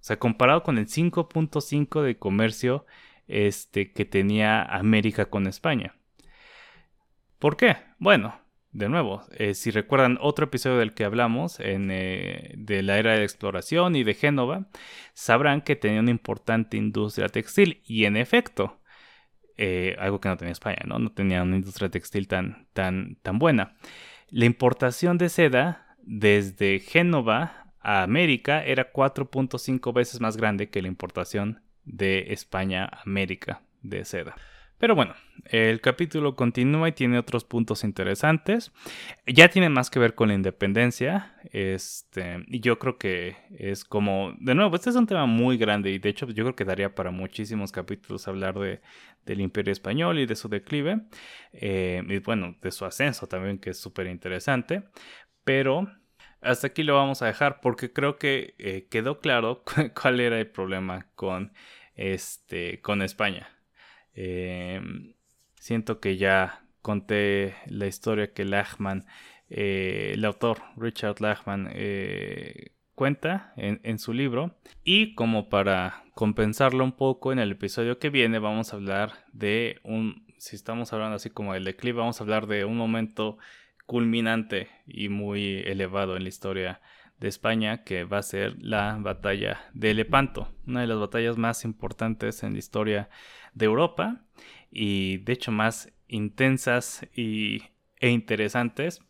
O 0.00 0.02
sea, 0.02 0.18
comparado 0.18 0.62
con 0.62 0.78
el 0.78 0.86
5.5 0.86 2.02
de 2.02 2.18
comercio 2.18 2.86
este, 3.28 3.92
que 3.92 4.04
tenía 4.04 4.62
América 4.62 5.26
con 5.26 5.46
España. 5.46 5.94
¿Por 7.38 7.56
qué? 7.56 7.76
Bueno, 7.98 8.40
de 8.72 8.88
nuevo, 8.88 9.22
eh, 9.32 9.54
si 9.54 9.70
recuerdan 9.70 10.18
otro 10.20 10.44
episodio 10.46 10.78
del 10.78 10.94
que 10.94 11.04
hablamos, 11.04 11.58
en, 11.60 11.90
eh, 11.90 12.54
de 12.56 12.82
la 12.82 12.98
era 12.98 13.14
de 13.14 13.24
exploración 13.24 13.96
y 13.96 14.04
de 14.04 14.14
Génova, 14.14 14.68
sabrán 15.12 15.60
que 15.62 15.76
tenía 15.76 16.00
una 16.00 16.10
importante 16.10 16.76
industria 16.76 17.28
textil. 17.28 17.82
Y 17.84 18.04
en 18.04 18.16
efecto, 18.16 18.80
eh, 19.56 19.96
algo 19.98 20.20
que 20.20 20.28
no 20.28 20.36
tenía 20.36 20.52
España, 20.52 20.82
¿no? 20.86 20.98
No 20.98 21.12
tenía 21.12 21.42
una 21.42 21.56
industria 21.56 21.90
textil 21.90 22.28
tan, 22.28 22.68
tan, 22.72 23.16
tan 23.22 23.38
buena. 23.38 23.76
La 24.28 24.44
importación 24.44 25.18
de 25.18 25.28
seda 25.28 25.96
desde 26.02 26.78
Génova 26.78 27.59
a 27.80 28.02
América 28.02 28.64
era 28.64 28.92
4.5 28.92 29.92
veces 29.92 30.20
más 30.20 30.36
grande 30.36 30.70
que 30.70 30.82
la 30.82 30.88
importación 30.88 31.62
de 31.84 32.32
España 32.32 32.84
a 32.84 33.02
América 33.02 33.62
de 33.82 34.04
seda. 34.04 34.36
Pero 34.80 34.94
bueno, 34.94 35.14
el 35.44 35.82
capítulo 35.82 36.36
continúa 36.36 36.88
y 36.88 36.92
tiene 36.92 37.18
otros 37.18 37.44
puntos 37.44 37.84
interesantes. 37.84 38.72
Ya 39.26 39.50
tiene 39.50 39.68
más 39.68 39.90
que 39.90 39.98
ver 39.98 40.14
con 40.14 40.28
la 40.28 40.34
independencia. 40.34 41.34
Este, 41.52 42.42
y 42.46 42.60
yo 42.60 42.78
creo 42.78 42.96
que 42.96 43.36
es 43.50 43.84
como, 43.84 44.32
de 44.40 44.54
nuevo, 44.54 44.74
este 44.74 44.88
es 44.88 44.96
un 44.96 45.06
tema 45.06 45.26
muy 45.26 45.58
grande 45.58 45.90
y 45.90 45.98
de 45.98 46.08
hecho 46.08 46.26
yo 46.28 46.44
creo 46.44 46.56
que 46.56 46.64
daría 46.64 46.94
para 46.94 47.10
muchísimos 47.10 47.72
capítulos 47.72 48.26
hablar 48.26 48.58
de, 48.58 48.80
del 49.26 49.42
imperio 49.42 49.70
español 49.70 50.18
y 50.18 50.24
de 50.24 50.34
su 50.34 50.48
declive. 50.48 51.02
Eh, 51.52 52.02
y 52.08 52.18
bueno, 52.20 52.56
de 52.62 52.70
su 52.70 52.86
ascenso 52.86 53.26
también, 53.26 53.58
que 53.58 53.70
es 53.70 53.78
súper 53.78 54.06
interesante. 54.06 54.84
Pero 55.44 55.92
hasta 56.40 56.68
aquí 56.68 56.82
lo 56.82 56.94
vamos 56.94 57.22
a 57.22 57.26
dejar 57.26 57.60
porque 57.60 57.92
creo 57.92 58.18
que 58.18 58.54
eh, 58.58 58.86
quedó 58.90 59.20
claro 59.20 59.62
cuál 60.00 60.20
era 60.20 60.38
el 60.38 60.46
problema 60.46 61.06
con, 61.14 61.52
este, 61.94 62.80
con 62.80 63.02
España. 63.02 63.48
Em, 64.14 65.14
siento 65.54 66.00
que 66.00 66.16
ya 66.16 66.64
conté 66.82 67.54
la 67.66 67.86
historia 67.86 68.32
que 68.32 68.44
Lachman, 68.44 69.06
eh, 69.48 70.12
el 70.14 70.24
autor 70.24 70.62
Richard 70.76 71.20
Lachman, 71.20 71.70
eh, 71.72 72.72
cuenta 72.94 73.52
en, 73.56 73.80
en, 73.82 73.98
su 73.98 74.12
libro. 74.12 74.56
Y 74.84 75.14
como 75.14 75.48
para 75.48 76.04
compensarlo 76.14 76.84
un 76.84 76.92
poco, 76.92 77.32
en 77.32 77.38
el 77.38 77.52
episodio 77.52 77.98
que 77.98 78.10
viene 78.10 78.38
vamos 78.38 78.72
a 78.72 78.76
hablar 78.76 79.12
de 79.32 79.80
un, 79.84 80.26
si 80.38 80.56
estamos 80.56 80.92
hablando 80.92 81.16
así 81.16 81.30
como 81.30 81.54
del 81.54 81.64
declive, 81.64 81.98
vamos 81.98 82.20
a 82.20 82.24
hablar 82.24 82.46
de 82.46 82.64
un 82.64 82.76
momento 82.76 83.38
culminante 83.90 84.68
y 84.86 85.08
muy 85.08 85.64
elevado 85.66 86.16
en 86.16 86.22
la 86.22 86.28
historia 86.28 86.80
de 87.18 87.26
España, 87.26 87.82
que 87.82 88.04
va 88.04 88.18
a 88.18 88.22
ser 88.22 88.54
la 88.60 88.96
batalla 89.00 89.62
de 89.74 89.94
Lepanto, 89.94 90.46
una 90.64 90.82
de 90.82 90.86
las 90.86 91.00
batallas 91.00 91.36
más 91.38 91.64
importantes 91.64 92.44
en 92.44 92.52
la 92.52 92.60
historia 92.60 93.08
de 93.52 93.64
Europa 93.64 94.20
y 94.70 95.16
de 95.24 95.32
hecho 95.32 95.50
más 95.50 95.92
intensas 96.06 97.04
y, 97.16 97.64
e 97.96 98.10
interesantes, 98.10 99.02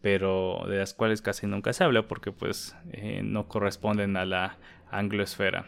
pero 0.00 0.62
de 0.68 0.76
las 0.76 0.94
cuales 0.94 1.22
casi 1.22 1.48
nunca 1.48 1.72
se 1.72 1.82
habla 1.82 2.06
porque 2.06 2.30
pues 2.30 2.76
eh, 2.92 3.22
no 3.24 3.48
corresponden 3.48 4.16
a 4.16 4.26
la 4.26 4.58
anglosfera. 4.92 5.66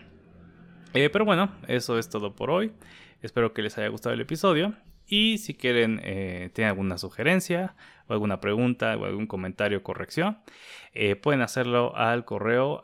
Eh, 0.94 1.10
pero 1.10 1.24
bueno, 1.24 1.52
eso 1.66 1.98
es 1.98 2.08
todo 2.08 2.36
por 2.36 2.52
hoy. 2.52 2.70
Espero 3.22 3.54
que 3.54 3.62
les 3.62 3.76
haya 3.76 3.88
gustado 3.88 4.14
el 4.14 4.20
episodio. 4.20 4.76
Y 5.14 5.36
si 5.36 5.52
quieren, 5.52 6.00
eh, 6.04 6.48
tienen 6.54 6.70
alguna 6.70 6.96
sugerencia 6.96 7.76
o 8.06 8.14
alguna 8.14 8.40
pregunta 8.40 8.96
o 8.96 9.04
algún 9.04 9.26
comentario 9.26 9.76
o 9.76 9.82
corrección, 9.82 10.38
eh, 10.94 11.16
pueden 11.16 11.42
hacerlo 11.42 11.94
al 11.94 12.24
correo 12.24 12.82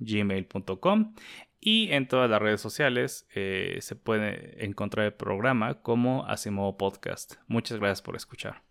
gmail.com 0.00 1.14
y 1.60 1.92
en 1.92 2.08
todas 2.08 2.28
las 2.28 2.42
redes 2.42 2.60
sociales 2.60 3.26
eh, 3.34 3.78
se 3.80 3.96
puede 3.96 4.62
encontrar 4.66 5.06
el 5.06 5.14
programa 5.14 5.80
como 5.80 6.26
Asimovo 6.26 6.76
Podcast. 6.76 7.36
Muchas 7.46 7.78
gracias 7.78 8.02
por 8.02 8.14
escuchar. 8.14 8.67